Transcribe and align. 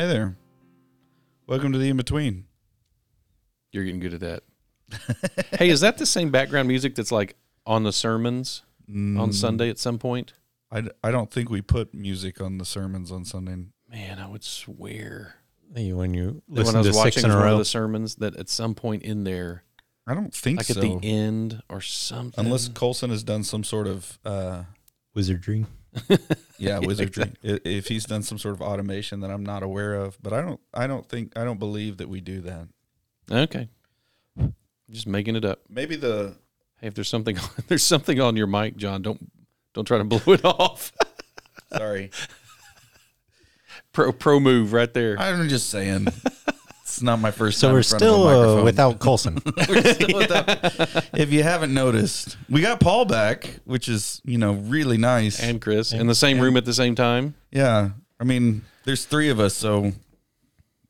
Hey 0.00 0.06
there. 0.06 0.34
Welcome 1.46 1.72
to 1.74 1.78
the 1.78 1.90
in 1.90 1.98
between. 1.98 2.46
You're 3.70 3.84
getting 3.84 4.00
good 4.00 4.14
at 4.14 4.20
that. 4.20 5.50
hey, 5.58 5.68
is 5.68 5.82
that 5.82 5.98
the 5.98 6.06
same 6.06 6.30
background 6.30 6.68
music 6.68 6.94
that's 6.94 7.12
like 7.12 7.36
on 7.66 7.82
the 7.82 7.92
sermons 7.92 8.62
Mm. 8.90 9.20
on 9.20 9.30
Sunday 9.34 9.68
at 9.68 9.78
some 9.78 9.98
point? 9.98 10.32
I, 10.72 10.84
I 11.04 11.10
don't 11.10 11.30
think 11.30 11.50
we 11.50 11.60
put 11.60 11.92
music 11.92 12.40
on 12.40 12.56
the 12.56 12.64
sermons 12.64 13.12
on 13.12 13.26
Sunday. 13.26 13.56
Man, 13.90 14.18
I 14.18 14.26
would 14.26 14.42
swear 14.42 15.34
Hey, 15.76 15.92
When 15.92 16.14
you 16.14 16.40
listen 16.48 16.74
when 16.74 16.76
I 16.76 16.78
was 16.78 16.86
to 16.86 16.92
six 16.94 17.16
watching 17.16 17.24
in 17.26 17.30
a 17.32 17.34
one 17.34 17.46
of 17.46 17.52
row, 17.52 17.58
the 17.58 17.64
sermons 17.66 18.14
that 18.16 18.36
at 18.36 18.48
some 18.48 18.74
point 18.74 19.02
in 19.02 19.24
there, 19.24 19.64
I 20.06 20.14
don't 20.14 20.32
think 20.32 20.60
like 20.60 20.66
so. 20.66 20.80
at 20.80 20.82
the 20.82 20.98
end 21.06 21.62
or 21.68 21.82
something, 21.82 22.42
Unless 22.42 22.68
Colson 22.68 23.10
has 23.10 23.22
done 23.22 23.44
some 23.44 23.64
sort 23.64 23.86
of 23.86 24.18
uh, 24.24 24.62
wizardry. 25.14 25.66
yeah 26.58 26.78
wizardry. 26.78 27.32
I- 27.44 27.60
if 27.64 27.88
he's 27.88 28.04
done 28.04 28.22
some 28.22 28.38
sort 28.38 28.54
of 28.54 28.62
automation 28.62 29.20
that 29.20 29.30
I'm 29.30 29.44
not 29.44 29.62
aware 29.62 29.94
of, 29.94 30.16
but 30.22 30.32
I 30.32 30.40
don't 30.42 30.60
I 30.74 30.86
don't 30.86 31.08
think 31.08 31.36
I 31.36 31.44
don't 31.44 31.58
believe 31.58 31.96
that 31.98 32.08
we 32.08 32.20
do 32.20 32.40
that. 32.42 32.68
okay, 33.30 33.68
just 34.90 35.06
making 35.06 35.36
it 35.36 35.44
up. 35.44 35.60
Maybe 35.68 35.96
the 35.96 36.34
Hey, 36.80 36.86
if 36.86 36.94
there's 36.94 37.08
something, 37.08 37.36
there's 37.68 37.82
something 37.82 38.20
on 38.20 38.36
your 38.36 38.46
mic, 38.46 38.76
John, 38.76 39.02
don't 39.02 39.30
don't 39.74 39.84
try 39.84 39.98
to 39.98 40.04
blow 40.04 40.32
it 40.32 40.44
off. 40.44 40.92
sorry. 41.76 42.10
pro 43.92 44.12
pro 44.12 44.40
move 44.40 44.72
right 44.72 44.92
there. 44.94 45.18
I'm 45.18 45.48
just 45.48 45.68
saying. 45.70 46.08
It's 46.92 47.02
not 47.02 47.18
my 47.20 47.30
first 47.30 47.58
So 47.58 47.68
time 47.68 47.74
we're 47.74 47.78
in 47.80 47.84
front 47.84 48.02
of 48.02 48.08
a 48.08 48.12
still 48.14 48.28
uh, 48.58 48.64
without 48.64 48.98
Colson. 49.06 49.40
We're 49.68 49.94
still 49.94 50.18
without- 50.18 51.04
if 51.14 51.32
you 51.32 51.42
haven't 51.42 51.72
noticed, 51.72 52.36
we 52.48 52.60
got 52.60 52.80
Paul 52.80 53.04
back, 53.04 53.60
which 53.64 53.88
is, 53.88 54.20
you 54.24 54.38
know, 54.38 54.52
really 54.54 54.96
nice. 54.98 55.40
and 55.42 55.60
Chris 55.60 55.92
in 55.92 56.06
the 56.06 56.14
same 56.14 56.40
room 56.40 56.56
at 56.56 56.64
the 56.64 56.74
same 56.74 56.94
time. 56.94 57.34
Yeah. 57.50 57.90
I 58.18 58.24
mean, 58.24 58.62
there's 58.84 59.04
three 59.04 59.28
of 59.30 59.40
us, 59.40 59.54
so 59.54 59.92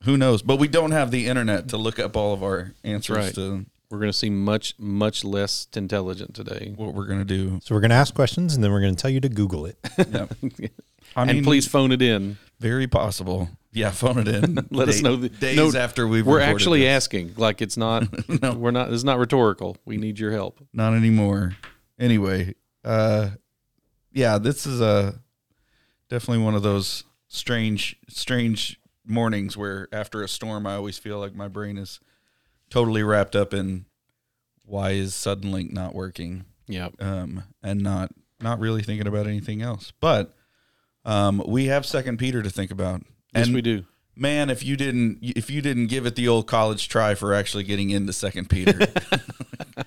who 0.04 0.16
knows? 0.16 0.42
But 0.42 0.56
we 0.56 0.68
don't 0.68 0.90
have 0.92 1.10
the 1.10 1.26
internet 1.26 1.68
to 1.68 1.76
look 1.76 1.98
up 1.98 2.16
all 2.16 2.32
of 2.32 2.42
our 2.42 2.72
answers 2.82 3.16
Right. 3.16 3.34
to 3.34 3.66
We're 3.90 3.98
going 3.98 4.10
to 4.12 4.16
see 4.18 4.30
much 4.30 4.74
much 4.78 5.24
less 5.24 5.68
intelligent 5.76 6.34
today. 6.34 6.72
what 6.76 6.94
we're 6.94 7.06
going 7.06 7.18
to 7.18 7.24
do. 7.24 7.60
so 7.62 7.74
we're 7.74 7.80
going 7.80 7.90
to 7.90 7.96
ask 7.96 8.14
questions 8.14 8.54
and 8.54 8.64
then 8.64 8.72
we're 8.72 8.80
going 8.80 8.94
to 8.96 9.00
tell 9.00 9.10
you 9.10 9.20
to 9.20 9.28
Google 9.28 9.66
it. 9.66 9.76
Yeah. 9.98 10.26
I 11.16 11.24
and 11.24 11.42
please 11.44 11.66
phone 11.68 11.90
it 11.92 12.00
in. 12.02 12.38
very 12.60 12.86
possible. 12.86 13.48
Yeah, 13.72 13.90
phone 13.90 14.18
it 14.18 14.28
in. 14.28 14.66
Let 14.70 14.88
us 14.88 15.00
know 15.00 15.16
the- 15.16 15.28
days 15.28 15.56
no, 15.56 15.78
after 15.78 16.06
we've 16.08 16.26
We're 16.26 16.40
actually 16.40 16.80
this. 16.80 16.88
asking. 17.04 17.34
Like 17.36 17.62
it's 17.62 17.76
not. 17.76 18.04
We're 18.56 18.72
not. 18.72 18.92
It's 18.92 19.04
not 19.04 19.18
rhetorical. 19.18 19.76
We 19.84 19.96
need 19.96 20.18
your 20.18 20.32
help. 20.32 20.58
Not 20.72 20.94
anymore. 20.94 21.56
Anyway, 21.98 22.54
uh 22.84 23.30
yeah, 24.12 24.38
this 24.38 24.66
is 24.66 24.80
a 24.80 25.20
definitely 26.08 26.42
one 26.42 26.54
of 26.56 26.62
those 26.62 27.04
strange 27.28 27.96
strange 28.08 28.80
mornings 29.06 29.56
where 29.56 29.86
after 29.92 30.22
a 30.22 30.28
storm 30.28 30.66
I 30.66 30.74
always 30.74 30.98
feel 30.98 31.18
like 31.20 31.34
my 31.34 31.46
brain 31.48 31.78
is 31.78 32.00
totally 32.70 33.02
wrapped 33.04 33.36
up 33.36 33.54
in 33.54 33.86
why 34.64 34.90
is 34.92 35.12
Suddenlink 35.12 35.72
not 35.72 35.94
working? 35.94 36.44
Yeah. 36.66 36.88
Um 36.98 37.44
and 37.62 37.80
not 37.82 38.10
not 38.40 38.58
really 38.58 38.82
thinking 38.82 39.06
about 39.06 39.26
anything 39.28 39.62
else. 39.62 39.92
But 40.00 40.34
um 41.04 41.40
we 41.46 41.66
have 41.66 41.86
second 41.86 42.16
Peter 42.18 42.42
to 42.42 42.50
think 42.50 42.70
about. 42.72 43.02
Yes, 43.34 43.46
and 43.46 43.54
we 43.54 43.62
do. 43.62 43.84
man, 44.16 44.50
if 44.50 44.64
you 44.64 44.76
didn't 44.76 45.18
if 45.22 45.50
you 45.50 45.62
didn't 45.62 45.86
give 45.86 46.06
it 46.06 46.16
the 46.16 46.28
old 46.28 46.46
college 46.46 46.88
try 46.88 47.14
for 47.14 47.34
actually 47.34 47.64
getting 47.64 47.90
into 47.90 48.12
second 48.12 48.50
Peter. 48.50 48.72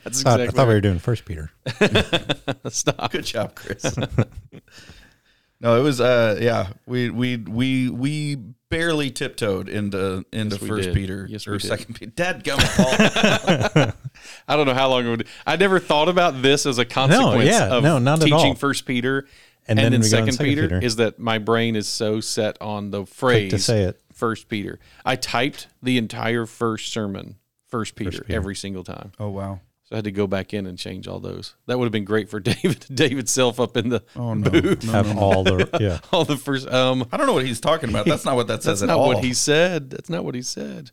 That's 0.03 0.21
exactly. 0.21 0.47
I 0.47 0.51
thought 0.51 0.67
we 0.67 0.73
were 0.73 0.81
doing 0.81 0.99
First 0.99 1.25
Peter. 1.25 1.51
right. 1.79 2.25
Stop. 2.69 3.11
Good 3.11 3.25
job, 3.25 3.55
Chris. 3.55 3.97
no, 5.59 5.79
it 5.79 5.83
was 5.83 6.01
uh 6.01 6.37
yeah, 6.41 6.69
we 6.85 7.09
we 7.09 7.37
we 7.37 7.89
we 7.89 8.35
barely 8.69 9.11
tiptoed 9.11 9.69
into 9.69 10.25
into 10.31 10.55
Yes, 10.55 10.61
we 10.61 10.67
first 10.67 10.83
did. 10.85 10.95
Peter 10.95 11.27
Yes, 11.29 11.47
or 11.47 11.59
second 11.59 11.95
Peter. 11.95 12.11
Dad 12.11 12.43
gum 12.43 12.59
I 12.59 14.55
don't 14.55 14.65
know 14.65 14.73
how 14.73 14.89
long 14.89 15.05
it 15.05 15.09
would. 15.09 15.27
I 15.45 15.57
never 15.57 15.79
thought 15.79 16.09
about 16.09 16.41
this 16.41 16.65
as 16.65 16.79
a 16.79 16.85
consequence 16.85 17.45
no, 17.45 17.51
yeah, 17.51 17.75
of 17.75 17.83
no, 17.83 17.99
not 17.99 18.19
at 18.19 18.25
teaching 18.25 18.33
all. 18.33 18.55
First 18.55 18.85
Peter 18.85 19.27
And 19.67 19.79
and, 19.79 19.85
then 19.85 19.91
then, 19.93 20.01
in 20.01 20.07
Second, 20.07 20.31
Second 20.33 20.45
Peter, 20.45 20.61
Peter. 20.63 20.79
is 20.83 20.97
that 20.97 21.19
my 21.19 21.37
brain 21.37 21.75
is 21.75 21.87
so 21.87 22.19
set 22.19 22.61
on 22.61 22.91
the 22.91 22.99
Quick 23.03 23.09
phrase 23.13 23.51
to 23.51 23.59
say 23.59 23.83
it. 23.83 24.01
First 24.13 24.49
Peter. 24.49 24.79
I 25.05 25.15
typed 25.15 25.67
the 25.81 25.97
entire 25.97 26.45
first 26.45 26.91
sermon 26.91 27.35
First 27.69 27.95
Peter, 27.95 28.11
Peter. 28.23 28.25
every 28.35 28.55
single 28.55 28.83
time. 28.83 29.11
oh 29.19 29.29
wow. 29.29 29.59
So 29.85 29.95
I 29.95 29.97
had 29.97 30.05
to 30.05 30.11
go 30.11 30.27
back 30.27 30.53
in 30.53 30.65
and 30.65 30.77
change 30.77 31.07
all 31.09 31.19
those. 31.19 31.55
That 31.65 31.77
would 31.77 31.85
have 31.85 31.91
been 31.91 32.05
great 32.05 32.29
for 32.29 32.39
David. 32.51 32.85
David 32.93 33.27
self 33.27 33.59
up 33.59 33.75
in 33.77 33.89
the 33.89 34.03
Oh 34.15 34.33
no. 34.33 34.49
booth. 34.49 34.85
no, 34.85 34.91
Have 34.91 35.07
no, 35.07 35.13
no. 35.13 35.19
all 35.19 35.43
the 35.43 35.69
yeah. 35.81 35.99
all 36.11 36.23
the 36.25 36.37
first. 36.37 36.67
Um, 36.69 37.07
I 37.11 37.17
don't 37.17 37.25
know 37.27 37.33
what 37.33 37.45
he's 37.45 37.59
talking 37.59 37.89
about. 37.89 38.05
That's 38.05 38.25
not 38.25 38.35
what 38.35 38.47
that 38.47 38.63
says 38.63 38.81
that's 38.81 38.83
at 38.83 38.93
not 38.93 38.99
all. 38.99 39.07
what 39.07 39.23
he 39.23 39.33
said. 39.33 39.89
That's 39.89 40.09
not 40.09 40.23
what 40.25 40.35
he 40.35 40.41
said. 40.41 40.91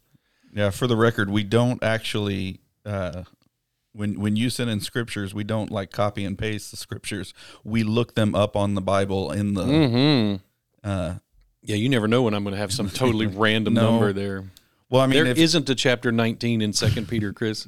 yeah, 0.54 0.70
for 0.70 0.86
the 0.86 0.96
record, 0.96 1.28
we 1.30 1.44
don't 1.44 1.82
actually 1.84 2.60
uh 2.86 3.24
when 3.92 4.20
when 4.20 4.36
you 4.36 4.50
send 4.50 4.70
in 4.70 4.80
scriptures, 4.80 5.34
we 5.34 5.44
don't 5.44 5.70
like 5.70 5.90
copy 5.90 6.24
and 6.24 6.38
paste 6.38 6.70
the 6.70 6.76
scriptures. 6.76 7.34
We 7.64 7.82
look 7.82 8.14
them 8.14 8.34
up 8.34 8.56
on 8.56 8.74
the 8.74 8.80
Bible 8.80 9.32
in 9.32 9.54
the 9.54 9.64
Hmm. 9.64 10.88
uh 10.88 11.14
Yeah, 11.62 11.76
you 11.76 11.88
never 11.88 12.06
know 12.08 12.22
when 12.22 12.34
I'm 12.34 12.42
going 12.44 12.54
to 12.54 12.60
have 12.60 12.72
some 12.72 12.88
totally 12.88 13.26
random 13.46 13.74
No. 13.74 13.90
number 13.92 14.12
there. 14.12 14.44
well, 14.88 15.02
I 15.02 15.06
mean, 15.06 15.22
There 15.24 15.26
if, 15.32 15.54
not 15.54 15.68
a 15.68 15.74
chapter 15.74 16.10
19 16.12 16.62
in 16.62 16.72
Second 16.72 17.08
Peter, 17.08 17.32
Chris. 17.32 17.66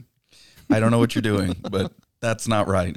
I 0.70 0.80
don't 0.80 0.90
know 0.90 0.98
what 0.98 1.14
you're 1.14 1.22
doing, 1.22 1.54
but 1.70 1.92
that's 2.20 2.46
not 2.48 2.68
right. 2.68 2.96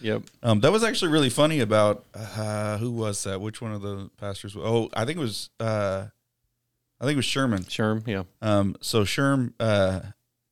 Yep. 0.00 0.22
Um, 0.42 0.60
that 0.60 0.70
was 0.70 0.84
actually 0.84 1.10
really 1.12 1.30
funny 1.30 1.60
about 1.60 2.04
uh, 2.14 2.76
who 2.78 2.90
was 2.90 3.22
that? 3.24 3.40
Which 3.40 3.62
one 3.62 3.72
of 3.72 3.80
the 3.80 4.10
pastors? 4.18 4.54
Oh, 4.56 4.90
I 4.94 5.04
think 5.06 5.16
it 5.16 5.20
was 5.22 5.48
uh, 5.58 6.06
I 7.00 7.04
think 7.04 7.14
it 7.14 7.16
was 7.16 7.24
Sherman. 7.24 7.64
Sherm, 7.64 8.06
yeah. 8.06 8.24
Um, 8.42 8.76
so 8.82 9.02
Sherm, 9.04 9.54
uh, 9.58 10.00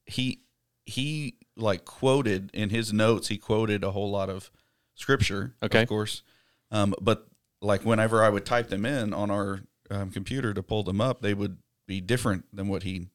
he 0.07 0.41
he 0.87 1.37
like 1.57 1.85
quoted 1.85 2.51
in 2.55 2.71
his 2.71 2.93
notes. 2.93 3.29
He 3.29 3.39
quoted 3.39 3.85
a 3.85 3.91
whole 3.93 4.11
lot 4.11 4.29
of 4.31 4.51
scripture, 4.95 5.55
Okay. 5.63 5.83
of 5.83 5.89
course. 5.89 6.23
Um, 6.71 6.95
but 7.01 7.27
like 7.61 7.85
whenever 7.85 8.23
I 8.25 8.29
would 8.29 8.47
type 8.47 8.69
them 8.69 8.85
in 8.87 9.13
on 9.13 9.31
our 9.31 9.61
um, 9.91 10.11
computer 10.11 10.55
to 10.55 10.63
pull 10.63 10.83
them 10.83 11.01
up, 11.01 11.21
they 11.23 11.35
would 11.35 11.59
be 11.87 12.01
different 12.01 12.45
than 12.55 12.69
what 12.69 12.83
he 12.83 13.09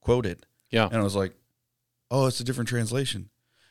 quoted. 0.00 0.46
Yeah. 0.70 0.86
And 0.86 0.96
I 0.96 1.02
was 1.02 1.14
like, 1.16 1.34
oh, 2.10 2.26
it's 2.26 2.40
a 2.40 2.44
different 2.44 2.68
translation. 2.68 3.30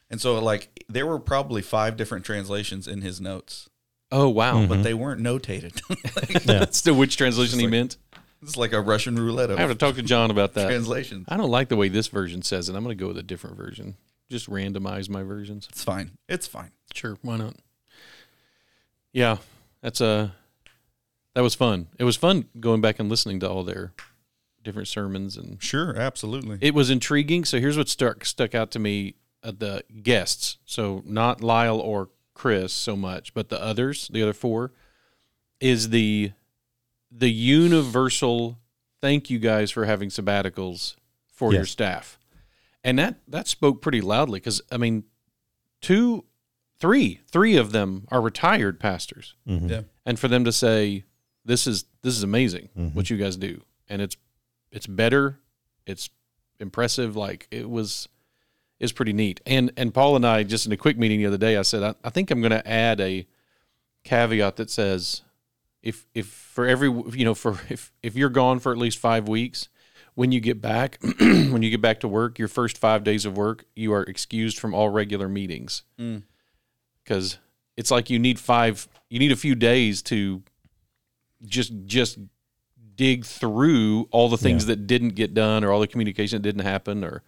And 0.10 0.22
so, 0.22 0.38
like, 0.40 0.84
there 0.88 1.08
were 1.08 1.20
probably 1.20 1.62
five 1.62 1.98
different 1.98 2.24
translations 2.26 2.88
in 2.88 3.02
his 3.02 3.20
notes, 3.20 3.70
Oh, 4.12 4.30
wow. 4.30 4.66
but 4.68 4.84
they 4.84 4.94
weren't 4.94 5.22
notated. 5.22 5.82
like, 6.16 6.46
Yeah. 6.46 6.60
That's 6.60 6.82
the 6.82 6.94
which 6.94 7.18
translation 7.18 7.58
he 7.60 7.66
like- 7.66 7.72
meant. 7.72 7.98
It's 8.44 8.58
like 8.58 8.74
a 8.74 8.82
Russian 8.82 9.18
roulette 9.18 9.52
I 9.52 9.60
have 9.60 9.70
to 9.70 9.76
talk 9.76 9.96
to 9.96 10.02
John 10.04 10.32
about 10.32 10.54
that. 10.54 10.68
translation. 10.68 11.26
I 11.28 11.38
don't 11.38 11.50
like 11.50 11.70
the 11.70 11.76
way 11.76 11.90
this 11.90 12.08
version 12.08 12.42
says 12.42 12.70
it. 12.70 12.76
I'm 12.76 12.84
going 12.84 12.98
to 12.98 13.02
go 13.02 13.08
with 13.08 13.18
a 13.18 13.24
different 13.24 13.58
version. 13.58 13.96
Just 14.30 14.50
randomize 14.50 15.10
my 15.10 15.24
versions. 15.24 15.68
It's 15.72 15.84
fine. 15.84 16.12
It's 16.30 16.48
fine. 16.48 16.72
Sure, 16.94 17.18
why 17.22 17.38
not? 17.38 17.56
Yeah, 19.12 19.38
that's 19.82 20.02
a 20.02 20.34
that 21.36 21.42
was 21.42 21.56
fun. 21.56 21.88
It 22.00 22.04
was 22.04 22.16
fun 22.16 22.46
going 22.60 22.82
back 22.82 23.00
and 23.00 23.10
listening 23.10 23.40
to 23.42 23.50
all 23.50 23.64
their 23.64 23.94
different 24.64 24.88
sermons 24.88 25.36
and 25.38 25.62
Sure, 25.62 25.96
absolutely. 25.98 26.58
it 26.62 26.74
was 26.74 26.90
intriguing. 26.90 27.46
So 27.46 27.60
here's 27.60 27.78
what 27.78 27.90
stuck 27.90 28.26
stuck 28.26 28.56
out 28.56 28.72
to 28.72 28.80
me: 28.80 29.16
uh, 29.44 29.52
the 29.58 29.84
guests. 30.02 30.58
So 30.66 31.04
not 31.06 31.42
Lyle 31.42 31.80
or 31.80 32.10
Chris 32.34 32.74
so 32.74 32.96
much, 32.96 33.34
but 33.34 33.50
the 33.50 33.62
others, 33.62 34.08
the 34.12 34.24
other 34.24 34.34
four, 34.34 34.72
is 35.60 35.90
the 35.90 36.32
the 37.16 37.30
universal 37.32 38.58
thank 39.02 39.30
you 39.30 39.38
guys 39.40 39.70
for 39.72 39.86
having 39.86 40.10
sabbaticals 40.10 40.96
for 41.28 41.54
your 41.54 41.66
staff, 41.66 42.18
and 42.84 42.98
that 43.00 43.16
that 43.28 43.48
spoke 43.48 43.82
pretty 43.82 44.02
loudly 44.02 44.40
because 44.40 44.62
I 44.72 44.78
mean, 44.78 45.04
two, 45.82 46.24
three, 46.80 47.20
three 47.30 47.56
of 47.58 47.72
them 47.72 48.08
are 48.10 48.22
retired 48.22 48.80
pastors, 48.80 49.36
Mhm. 49.48 49.70
Yeah. 49.70 49.82
and 50.06 50.18
for 50.20 50.28
them 50.28 50.44
to 50.46 50.52
say 50.52 51.04
this 51.46 51.68
is 51.68 51.86
this 52.02 52.16
is 52.16 52.24
amazing 52.24 52.70
Mhm. 52.78 52.94
what 52.96 53.10
you 53.10 53.18
guys 53.18 53.36
do, 53.38 53.64
and 53.90 54.02
it's 54.02 54.16
it's 54.72 54.88
better, 54.88 55.40
it's 55.86 56.10
impressive. 56.60 57.16
Like 57.16 57.48
it 57.52 57.70
was 57.70 58.08
is 58.80 58.92
pretty 58.92 59.14
neat. 59.14 59.40
And 59.46 59.72
and 59.78 59.94
Paul 59.94 60.16
and 60.16 60.26
I 60.26 60.44
just 60.44 60.66
in 60.66 60.72
a 60.72 60.78
quick 60.78 60.98
meeting 60.98 61.20
the 61.20 61.26
other 61.28 61.38
day, 61.38 61.58
I 61.58 61.62
said 61.62 61.84
I, 61.84 61.96
I 62.04 62.10
think 62.10 62.32
I'm 62.32 62.42
going 62.42 62.52
to 62.52 62.68
add 62.68 63.00
a 63.02 63.28
caveat 64.04 64.56
that 64.58 64.70
says 64.70 65.22
if 65.84 66.06
if 66.16 66.28
for 66.28 66.66
every 66.66 66.88
you 66.90 67.26
know 67.26 67.36
for 67.36 67.60
if 67.70 67.92
if 68.02 68.16
you're 68.16 68.30
gone 68.30 68.60
for 68.60 68.72
at 68.72 68.78
least 68.78 68.98
five 68.98 69.28
weeks, 69.28 69.68
when 70.16 70.32
you 70.32 70.40
get 70.40 70.62
back 70.62 70.98
when 71.20 71.62
you 71.62 71.70
get 71.70 71.82
back 71.82 72.00
to 72.00 72.08
work, 72.08 72.40
your 72.40 72.48
first 72.48 72.78
five 72.78 73.04
days 73.04 73.26
of 73.26 73.36
work, 73.38 73.66
you 73.76 73.94
are 73.94 74.04
excused 74.04 74.58
from 74.60 74.74
all 74.74 74.90
regular 74.90 75.28
meetings 75.30 75.84
Mm. 76.00 76.24
because 77.04 77.38
it's 77.78 77.92
like 77.92 78.10
you 78.10 78.18
need 78.18 78.40
five 78.40 78.88
you 79.10 79.20
need 79.20 79.32
a 79.32 79.36
few 79.36 79.56
days 79.56 80.02
to 80.04 80.42
just 81.46 81.74
just 81.86 82.18
dig 82.96 83.26
through 83.26 84.08
all 84.12 84.30
the 84.30 84.38
things 84.38 84.68
that 84.68 84.86
didn't 84.88 85.10
get 85.16 85.34
done 85.34 85.64
or 85.64 85.72
all 85.72 85.80
the 85.80 85.88
communication 85.88 86.38
that 86.38 86.44
didn't 86.48 86.62
happen 86.64 87.04
or 87.04 87.24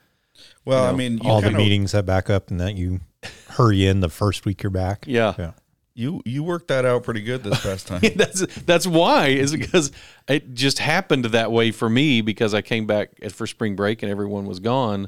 Well, 0.63 0.83
you 0.85 0.89
I 0.89 0.93
mean, 0.95 1.17
you 1.23 1.29
all 1.29 1.41
the 1.41 1.47
kinda- 1.47 1.57
meetings 1.57 1.91
that 1.93 2.05
back 2.05 2.29
up 2.29 2.51
and 2.51 2.59
that 2.59 2.75
you 2.75 3.01
hurry 3.49 3.85
in 3.87 3.99
the 4.01 4.09
first 4.09 4.45
week 4.45 4.61
you're 4.63 4.69
back. 4.69 5.05
yeah 5.07 5.33
Yeah. 5.37 5.51
You 5.97 6.21
you 6.25 6.43
worked 6.43 6.67
that 6.67 6.83
out 6.85 7.03
pretty 7.03 7.21
good 7.21 7.41
this 7.43 7.61
past 7.63 7.87
time. 7.87 8.01
that's 8.15 8.45
that's 8.63 8.85
why 8.85 9.27
is 9.27 9.53
because 9.53 9.91
it 10.27 10.53
just 10.53 10.79
happened 10.79 11.23
that 11.25 11.51
way 11.53 11.71
for 11.71 11.89
me 11.89 12.19
because 12.21 12.53
I 12.53 12.61
came 12.61 12.85
back 12.85 13.11
for 13.31 13.47
spring 13.47 13.75
break 13.77 14.03
and 14.03 14.11
everyone 14.11 14.45
was 14.45 14.59
gone, 14.59 15.07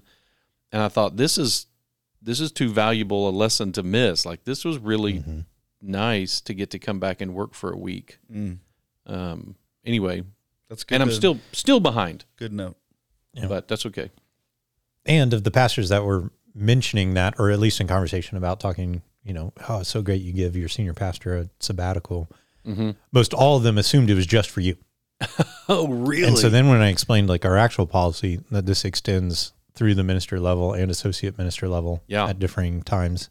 and 0.72 0.82
I 0.82 0.88
thought 0.88 1.18
this 1.18 1.38
is 1.38 1.66
this 2.22 2.40
is 2.40 2.52
too 2.54 2.70
valuable 2.70 3.28
a 3.28 3.32
lesson 3.32 3.74
to 3.74 3.84
miss. 3.84 4.26
Like 4.26 4.46
this 4.46 4.64
was 4.64 4.78
really 4.80 5.24
nice 5.82 6.40
to 6.42 6.54
get 6.54 6.70
to 6.72 6.80
come 6.80 7.00
back 7.02 7.20
and 7.22 7.34
work 7.36 7.54
for 7.54 7.72
a 7.72 7.78
week. 7.78 8.18
Mm, 8.34 8.60
Um, 9.06 9.56
anyway, 9.86 10.24
that's 10.70 10.84
good. 10.86 10.96
and 10.96 11.04
I'm 11.04 11.10
to- 11.10 11.16
still 11.16 11.40
still 11.52 11.82
behind, 11.82 12.24
good 12.38 12.54
note. 12.54 12.78
Yeah. 13.34 13.48
but 13.48 13.68
that's 13.68 13.86
okay. 13.88 14.10
And 15.06 15.34
of 15.34 15.44
the 15.44 15.52
pastors 15.52 15.90
that 15.90 16.04
were 16.06 16.32
mentioning 16.56 17.14
that, 17.14 17.36
or 17.38 17.52
at 17.52 17.60
least 17.60 17.80
in 17.82 17.88
conversation 17.88 18.36
about 18.38 18.60
talking, 18.60 19.02
you 19.28 19.34
know, 19.34 19.54
oh, 19.68 19.82
it's 19.82 19.90
so 19.90 20.02
great 20.02 20.22
you 20.22 20.32
give 20.34 20.56
your 20.56 20.70
senior 20.70 20.94
pastor 20.94 21.38
a 21.38 21.50
sabbatical. 21.60 22.30
Mm-hmm. 22.66 22.92
Most 23.12 23.34
all 23.34 23.58
of 23.58 23.64
them 23.64 23.78
assumed 23.78 24.10
it 24.10 24.16
was 24.16 24.26
just 24.26 24.50
for 24.50 24.62
you. 24.62 24.78
Oh, 25.70 25.86
really? 25.90 26.26
And 26.30 26.38
so 26.38 26.48
then 26.48 26.70
when 26.70 26.80
I 26.80 26.88
explained 26.88 27.28
like 27.28 27.44
our 27.44 27.58
actual 27.58 27.88
policy 27.88 28.40
that 28.52 28.66
this 28.66 28.86
extends 28.86 29.52
through 29.74 29.96
the 29.96 30.04
minister 30.04 30.40
level 30.40 30.72
and 30.72 30.90
associate 30.90 31.38
minister 31.38 31.68
level 31.68 32.02
Yeah. 32.08 32.26
at 32.28 32.40
differing 32.40 32.84
times, 32.84 33.30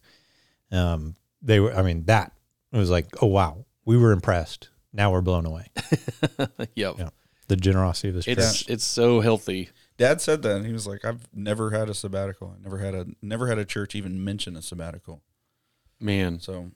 um, 0.70 1.16
they 1.40 1.60
were, 1.60 1.72
I 1.74 1.80
mean, 1.80 2.04
that 2.04 2.32
was 2.72 2.90
like, 2.90 3.06
oh, 3.22 3.26
wow, 3.28 3.64
we 3.86 3.96
were 3.96 4.12
impressed. 4.12 4.68
Now 4.92 5.12
we're 5.12 5.22
blown 5.22 5.46
away. 5.46 5.68
yep. 6.74 6.96
Yeah. 6.98 7.08
The 7.48 7.56
generosity 7.56 8.08
of 8.10 8.16
this 8.16 8.26
church. 8.26 8.36
It's 8.36 8.62
it's 8.68 8.84
so 8.84 9.20
healthy. 9.20 9.70
Dad 9.96 10.20
said 10.20 10.42
that. 10.42 10.56
And 10.56 10.66
he 10.66 10.72
was 10.72 10.86
like, 10.86 11.04
"I've 11.04 11.26
never 11.32 11.70
had 11.70 11.88
a 11.88 11.94
sabbatical. 11.94 12.54
I 12.58 12.62
never 12.62 12.78
had 12.78 12.94
a 12.94 13.06
never 13.22 13.46
had 13.46 13.56
a 13.58 13.64
church 13.64 13.94
even 13.94 14.22
mention 14.24 14.56
a 14.56 14.62
sabbatical." 14.62 15.22
Man, 16.00 16.40
So 16.40 16.70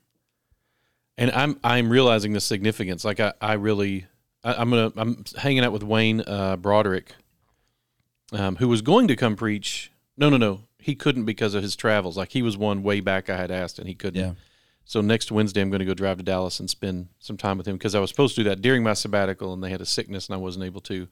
and 1.19 1.31
I'm 1.33 1.61
I'm 1.63 1.91
realizing 1.91 2.33
the 2.33 2.41
significance. 2.41 3.05
Like 3.05 3.21
I, 3.21 3.35
I 3.41 3.53
really 3.55 4.07
I, 4.43 4.55
I'm 4.55 4.71
gonna 4.71 4.93
I'm 4.97 5.25
hanging 5.37 5.65
out 5.65 5.73
with 5.73 5.83
Wayne 5.83 6.23
uh, 6.23 6.57
Broderick, 6.57 7.15
um, 8.33 8.57
who 8.57 8.69
was 8.69 8.83
going 8.83 9.09
to 9.09 9.17
come 9.17 9.37
preach. 9.37 9.93
No, 10.17 10.31
no, 10.31 10.39
no, 10.39 10.63
he 10.79 10.95
couldn't 10.95 11.25
because 11.25 11.55
of 11.55 11.63
his 11.63 11.77
travels. 11.77 12.17
Like 12.17 12.33
he 12.33 12.43
was 12.43 12.57
one 12.57 12.83
way 12.83 13.01
back. 13.01 13.29
I 13.29 13.37
had 13.37 13.51
asked, 13.51 13.79
and 13.79 13.87
he 13.87 13.95
couldn't. 13.95 14.21
yeah, 14.21 14.33
So 14.85 15.01
next 15.01 15.31
Wednesday, 15.31 15.61
I'm 15.61 15.71
going 15.71 15.81
to 15.81 15.87
go 15.87 15.95
drive 15.95 16.17
to 16.17 16.23
Dallas 16.23 16.59
and 16.59 16.69
spend 16.69 17.09
some 17.19 17.37
time 17.37 17.59
with 17.59 17.69
him 17.69 17.77
because 17.77 17.95
I 17.95 18.01
was 18.01 18.11
supposed 18.11 18.35
to 18.37 18.43
do 18.43 18.49
that 18.49 18.63
during 18.63 18.83
my 18.83 18.95
sabbatical, 18.95 19.53
and 19.53 19.63
they 19.63 19.71
had 19.71 19.81
a 19.81 19.87
sickness, 19.87 20.27
and 20.27 20.35
I 20.35 20.39
wasn't 20.39 20.65
able 20.65 20.81
to. 20.83 21.09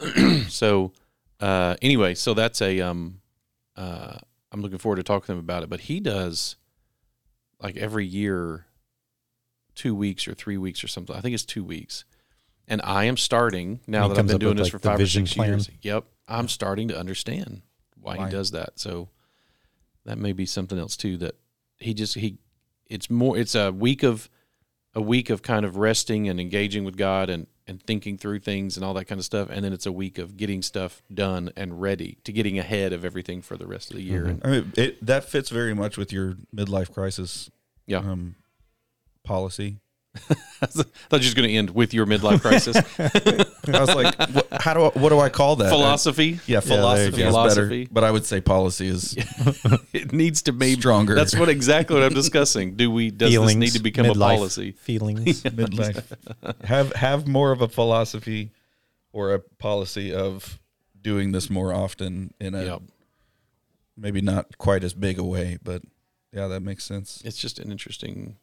so 0.48 0.92
uh, 1.40 1.76
anyway, 1.82 2.14
so 2.14 2.34
that's 2.34 2.62
a 2.62 2.80
um, 2.80 3.20
uh, 3.76 4.18
I'm 4.52 4.62
looking 4.62 4.78
forward 4.78 4.96
to 4.96 5.02
talking 5.02 5.26
to 5.26 5.32
him 5.32 5.38
about 5.38 5.64
it. 5.64 5.70
But 5.70 5.80
he 5.80 5.98
does 6.00 6.56
like 7.62 7.76
every 7.76 8.06
year, 8.06 8.66
two 9.74 9.94
weeks 9.94 10.26
or 10.26 10.34
three 10.34 10.56
weeks 10.56 10.82
or 10.82 10.88
something. 10.88 11.14
I 11.14 11.20
think 11.20 11.34
it's 11.34 11.44
two 11.44 11.64
weeks. 11.64 12.04
And 12.68 12.80
I 12.84 13.04
am 13.04 13.16
starting 13.16 13.80
now 13.86 14.08
that 14.08 14.18
I've 14.18 14.26
been 14.26 14.38
doing 14.38 14.56
this 14.56 14.66
like, 14.66 14.72
for 14.72 14.78
five 14.78 15.00
or 15.00 15.06
six 15.06 15.34
plan. 15.34 15.48
years. 15.48 15.70
Yep, 15.82 16.04
I'm 16.28 16.48
starting 16.48 16.88
to 16.88 16.98
understand 16.98 17.62
why, 18.00 18.16
Why? 18.16 18.26
he 18.26 18.30
does 18.30 18.52
that. 18.52 18.78
So 18.78 19.08
that 20.04 20.18
may 20.18 20.32
be 20.32 20.46
something 20.46 20.78
else 20.78 20.96
too 20.96 21.16
that 21.18 21.34
he 21.78 21.94
just 21.94 22.14
he 22.14 22.38
it's 22.86 23.10
more 23.10 23.36
it's 23.36 23.54
a 23.54 23.72
week 23.72 24.02
of 24.02 24.30
a 24.94 25.00
week 25.00 25.30
of 25.30 25.42
kind 25.42 25.64
of 25.64 25.76
resting 25.76 26.28
and 26.28 26.40
engaging 26.40 26.84
with 26.84 26.96
God 26.96 27.30
and 27.30 27.46
and 27.66 27.82
thinking 27.82 28.16
through 28.18 28.38
things 28.38 28.76
and 28.76 28.84
all 28.84 28.94
that 28.94 29.04
kind 29.06 29.18
of 29.18 29.24
stuff 29.24 29.48
and 29.50 29.64
then 29.64 29.72
it's 29.72 29.86
a 29.86 29.92
week 29.92 30.18
of 30.18 30.36
getting 30.36 30.62
stuff 30.62 31.02
done 31.12 31.50
and 31.56 31.80
ready 31.80 32.18
to 32.24 32.32
getting 32.32 32.58
ahead 32.58 32.92
of 32.92 33.04
everything 33.04 33.40
for 33.42 33.56
the 33.56 33.66
rest 33.66 33.90
of 33.90 33.96
the 33.96 34.02
year 34.02 34.24
Mhm. 34.24 34.40
I 34.44 34.48
mean, 34.50 34.72
it, 34.76 35.04
that 35.06 35.24
fits 35.24 35.50
very 35.50 35.74
much 35.74 35.96
with 35.96 36.12
your 36.12 36.36
midlife 36.54 36.92
crisis. 36.92 37.50
Yeah. 37.86 37.98
Um, 37.98 38.36
policy. 39.24 39.78
I 40.62 40.66
thought 40.66 41.20
you 41.20 41.26
was 41.26 41.34
going 41.34 41.48
to 41.48 41.54
end 41.54 41.70
with 41.70 41.94
your 41.94 42.04
midlife 42.04 42.40
crisis 42.40 42.76
I 43.68 43.80
was 43.80 43.94
like, 43.94 44.14
what, 44.30 44.48
how 44.60 44.74
do 44.74 44.82
I, 44.84 44.88
what 44.98 45.10
do 45.10 45.20
I 45.20 45.28
call 45.28 45.56
that? 45.56 45.70
philosophy 45.70 46.40
yeah, 46.46 46.58
philosophy 46.60 47.18
go. 47.18 47.28
is 47.28 47.32
Philosophy. 47.32 47.82
better, 47.84 47.92
but 47.94 48.02
I 48.04 48.10
would 48.10 48.26
say 48.26 48.40
policy 48.40 48.88
is 48.88 49.14
it 49.92 50.12
needs 50.12 50.42
to 50.42 50.52
be 50.52 50.74
stronger. 50.74 51.14
that's 51.14 51.36
what 51.36 51.48
exactly 51.48 51.94
what 51.94 52.02
I'm 52.04 52.12
discussing 52.14 52.74
do 52.74 52.90
we 52.90 53.10
does 53.12 53.30
feelings, 53.30 53.52
this 53.52 53.56
need 53.58 53.72
to 53.78 53.82
become 53.82 54.06
midlife 54.06 54.16
a 54.34 54.36
policy 54.36 54.72
Feelings. 54.72 55.42
midlife. 55.44 56.04
have 56.64 56.92
have 56.94 57.28
more 57.28 57.52
of 57.52 57.60
a 57.62 57.68
philosophy 57.68 58.50
or 59.12 59.32
a 59.34 59.38
policy 59.38 60.12
of 60.12 60.58
doing 61.00 61.30
this 61.32 61.48
more 61.48 61.72
often 61.72 62.34
in 62.40 62.54
a 62.56 62.64
Yep. 62.64 62.82
maybe 63.96 64.20
not 64.20 64.58
quite 64.58 64.82
as 64.84 64.92
big 64.92 65.18
a 65.20 65.24
way, 65.24 65.58
but 65.62 65.82
yeah, 66.32 66.48
that 66.48 66.62
makes 66.62 66.84
sense. 66.84 67.22
it's 67.24 67.38
just 67.38 67.58
an 67.60 67.70
interesting 67.70 68.36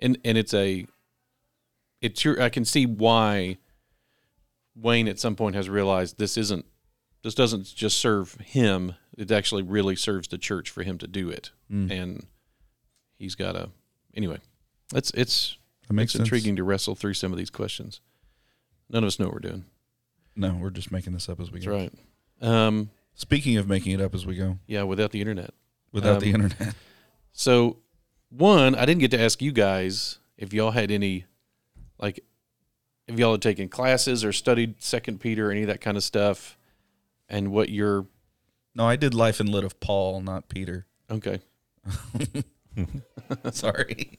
and 0.00 0.18
and 0.24 0.36
it's 0.38 0.54
a 0.54 0.86
it's 2.00 2.24
your 2.24 2.40
i 2.42 2.48
can 2.48 2.64
see 2.64 2.86
why 2.86 3.56
wayne 4.74 5.08
at 5.08 5.18
some 5.18 5.36
point 5.36 5.54
has 5.54 5.68
realized 5.68 6.18
this 6.18 6.36
isn't 6.36 6.64
this 7.22 7.34
doesn't 7.36 7.72
just 7.76 7.98
serve 7.98 8.34
him. 8.40 8.96
It 9.16 9.30
actually 9.30 9.62
really 9.62 9.94
serves 9.94 10.26
the 10.26 10.38
church 10.38 10.70
for 10.70 10.82
him 10.82 10.98
to 10.98 11.06
do 11.06 11.28
it. 11.30 11.52
Mm, 11.70 11.88
and 11.92 12.26
he's 13.16 13.36
got 13.36 13.54
a 13.54 13.70
anyway 14.16 14.38
it's 14.92 15.12
it's 15.12 15.56
that 15.86 15.92
makes 15.94 16.06
it's 16.08 16.12
sense. 16.14 16.26
intriguing 16.26 16.56
to 16.56 16.64
wrestle 16.64 16.96
through 16.96 17.14
some 17.14 17.30
of 17.30 17.38
these 17.38 17.50
questions. 17.50 18.00
None 18.90 19.04
of 19.04 19.06
us 19.06 19.20
know 19.20 19.26
what 19.26 19.34
we're 19.34 19.40
doing. 19.50 19.64
No, 20.34 20.58
we're 20.60 20.70
just 20.70 20.90
making 20.90 21.12
this 21.12 21.28
up 21.28 21.38
as 21.38 21.52
we 21.52 21.60
that's 21.60 21.66
go. 21.66 21.72
right. 21.76 21.92
Um 22.40 22.90
Speaking 23.14 23.56
of 23.58 23.68
making 23.68 23.92
it 23.92 24.00
up 24.00 24.14
as 24.16 24.26
we 24.26 24.34
go, 24.34 24.58
yeah 24.66 24.82
without 24.82 25.12
the 25.12 25.20
internet. 25.20 25.50
Without 25.92 26.14
Um, 26.16 26.20
the 26.20 26.32
internet. 26.32 26.74
So, 27.34 27.76
one, 28.36 28.74
I 28.74 28.84
didn't 28.86 29.00
get 29.00 29.10
to 29.12 29.20
ask 29.20 29.40
you 29.42 29.52
guys 29.52 30.18
if 30.36 30.52
y'all 30.52 30.70
had 30.70 30.90
any, 30.90 31.26
like, 31.98 32.24
if 33.06 33.18
y'all 33.18 33.32
had 33.32 33.42
taken 33.42 33.68
classes 33.68 34.24
or 34.24 34.32
studied 34.32 34.82
Second 34.82 35.20
Peter 35.20 35.48
or 35.48 35.50
any 35.52 35.62
of 35.62 35.66
that 35.68 35.80
kind 35.80 35.96
of 35.96 36.02
stuff, 36.04 36.56
and 37.28 37.50
what 37.52 37.68
your 37.68 38.06
No, 38.74 38.84
I 38.86 38.96
did 38.96 39.12
life 39.14 39.40
and 39.40 39.48
lit 39.48 39.64
of 39.64 39.78
Paul, 39.80 40.20
not 40.20 40.48
Peter. 40.48 40.86
okay, 41.10 41.40
Sorry. 43.52 44.18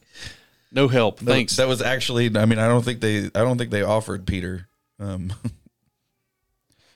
no 0.72 0.88
help, 0.88 1.22
No, 1.22 1.32
thanks. 1.32 1.56
That 1.58 1.68
was 1.68 1.82
actually. 1.82 2.26
I 2.38 2.46
mean, 2.46 2.60
I 2.60 2.68
don't 2.68 2.84
think 2.84 3.00
they. 3.02 3.26
I 3.26 3.42
don't 3.42 3.58
think 3.58 3.72
they 3.72 3.82
offered 3.84 4.26
Peter. 4.28 4.68
Um, 5.00 5.34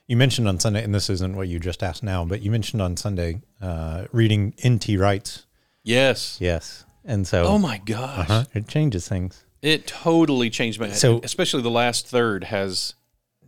You 0.10 0.16
mentioned 0.16 0.48
on 0.48 0.58
Sunday, 0.58 0.86
and 0.86 0.96
this 0.96 1.10
isn't 1.10 1.36
what 1.36 1.50
you 1.50 1.60
just 1.60 1.84
asked 1.84 2.02
now, 2.02 2.24
but 2.24 2.42
you 2.42 2.50
mentioned 2.50 2.82
on 2.82 2.96
Sunday 2.96 3.42
uh, 3.62 4.06
reading 4.14 4.54
N.T. 4.64 4.96
Wright's. 4.96 5.46
yes. 5.84 6.38
Yes. 6.40 6.86
And 7.08 7.26
so 7.26 7.46
Oh 7.46 7.58
my 7.58 7.78
gosh, 7.80 8.30
uh-huh, 8.30 8.44
it 8.54 8.68
changes 8.68 9.08
things. 9.08 9.44
it 9.62 9.88
totally 9.88 10.50
changed 10.50 10.80
my. 10.80 10.90
So- 10.92 11.22
especially 11.24 11.62
the 11.64 11.72
last 11.72 12.08
third 12.08 12.44
has. 12.44 12.94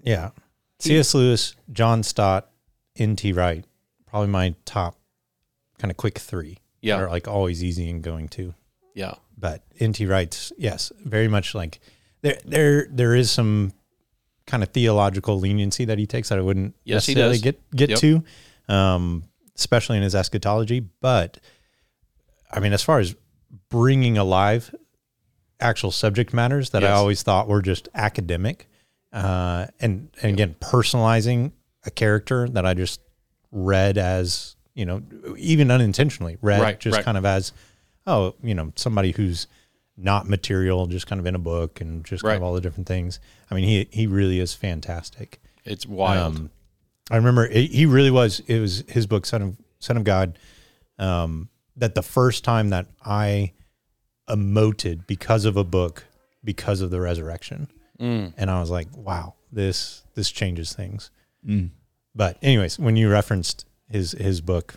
Yeah. 0.01 0.31
C.S. 0.79 1.13
Lewis, 1.13 1.55
John 1.73 2.03
Stott, 2.03 2.49
N.T. 2.97 3.33
Wright, 3.33 3.65
probably 4.07 4.29
my 4.29 4.55
top 4.63 4.97
kind 5.77 5.91
of 5.91 5.97
quick 5.97 6.17
three. 6.17 6.57
Yeah. 6.81 6.95
Are 7.01 7.09
like 7.09 7.27
always 7.27 7.61
easy 7.63 7.89
and 7.89 8.01
going 8.01 8.29
to. 8.29 8.53
Yeah, 8.95 9.15
But 9.37 9.63
N.T. 9.79 10.05
Wright's, 10.05 10.51
yes, 10.57 10.91
very 11.03 11.27
much 11.27 11.53
like 11.53 11.79
there 12.21 12.37
there 12.45 12.87
there 12.89 13.13
is 13.15 13.29
some 13.29 13.73
kind 14.47 14.63
of 14.63 14.69
theological 14.69 15.39
leniency 15.39 15.85
that 15.85 15.97
he 15.99 16.05
takes 16.07 16.29
that 16.29 16.39
I 16.39 16.41
wouldn't 16.41 16.75
Yes, 16.85 17.05
he 17.05 17.13
necessarily 17.13 17.35
does. 17.35 17.41
get 17.43 17.71
get 17.75 17.89
Yep. 17.91 17.99
to, 17.99 18.23
um, 18.73 19.23
especially 19.55 19.97
in 19.97 20.03
his 20.03 20.15
eschatology. 20.15 20.79
But 20.79 21.39
I 22.51 22.59
mean, 22.61 22.71
as 22.73 22.81
far 22.81 22.99
as 22.99 23.15
bringing 23.69 24.17
alive 24.17 24.73
actual 25.59 25.91
subject 25.91 26.33
matters 26.33 26.69
that 26.71 26.83
I 26.83 26.91
always 26.91 27.21
thought 27.23 27.47
were 27.47 27.61
just 27.61 27.89
academic, 27.93 28.67
uh, 29.11 29.67
and 29.79 30.09
and 30.21 30.33
again 30.33 30.55
personalizing 30.59 31.51
a 31.85 31.91
character 31.91 32.47
that 32.49 32.65
I 32.65 32.73
just 32.73 33.01
read 33.51 33.97
as 33.97 34.55
you 34.73 34.85
know 34.85 35.01
even 35.37 35.71
unintentionally 35.71 36.37
read 36.41 36.61
Right, 36.61 36.79
just 36.79 36.95
right. 36.97 37.05
kind 37.05 37.17
of 37.17 37.25
as 37.25 37.51
oh 38.07 38.35
you 38.43 38.53
know 38.55 38.71
somebody 38.75 39.11
who's 39.11 39.47
not 39.97 40.29
material 40.29 40.85
just 40.87 41.07
kind 41.07 41.19
of 41.19 41.25
in 41.25 41.35
a 41.35 41.39
book 41.39 41.81
and 41.81 42.05
just 42.05 42.23
kind 42.23 42.37
of 42.37 42.43
all 42.43 42.53
the 42.53 42.61
different 42.61 42.87
things. 42.87 43.19
I 43.51 43.55
mean 43.55 43.65
he 43.65 43.87
he 43.91 44.07
really 44.07 44.39
is 44.39 44.53
fantastic. 44.53 45.41
It's 45.65 45.85
wild. 45.85 46.35
um, 46.35 46.49
i 47.11 47.15
remember 47.15 47.45
it, 47.45 47.69
he 47.69 47.85
really 47.85 48.11
was 48.11 48.39
it 48.47 48.59
was 48.59 48.83
his 48.87 49.05
book 49.07 49.25
son 49.25 49.41
of 49.41 49.57
son 49.79 49.97
of 49.97 50.03
god 50.03 50.37
um, 50.99 51.49
that 51.79 51.95
the 51.95 52.01
first 52.03 52.43
time 52.43 52.69
that 52.69 52.85
i 53.05 53.51
emoted 54.29 55.07
because 55.07 55.45
of 55.45 55.57
a 55.57 55.63
book 55.63 56.05
because 56.43 56.81
of 56.81 56.89
the 56.91 56.99
resurrection 57.01 57.67
Mm. 57.99 58.33
and 58.37 58.49
i 58.49 58.61
was 58.61 58.69
like 58.69 58.87
wow 58.95 59.33
this 59.51 60.03
this 60.15 60.31
changes 60.31 60.71
things 60.73 61.11
mm. 61.45 61.69
but 62.15 62.37
anyways, 62.41 62.79
when 62.79 62.95
you 62.95 63.09
referenced 63.09 63.65
his 63.89 64.11
his 64.13 64.39
book, 64.41 64.75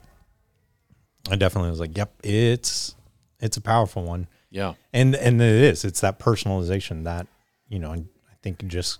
I 1.31 1.37
definitely 1.37 1.71
was 1.71 1.79
like, 1.81 1.97
"Yep, 1.97 2.11
it's 2.25 2.95
it's 3.39 3.57
a 3.57 3.61
powerful 3.61 4.03
one." 4.05 4.27
Yeah, 4.51 4.75
And 4.93 5.15
and 5.15 5.41
it 5.41 5.63
is. 5.71 5.85
It's 5.85 6.01
that 6.01 6.19
personalization 6.19 7.05
that 7.05 7.27
you 7.69 7.79
know. 7.79 7.93
I 7.93 8.05
think 8.43 8.67
just 8.67 8.99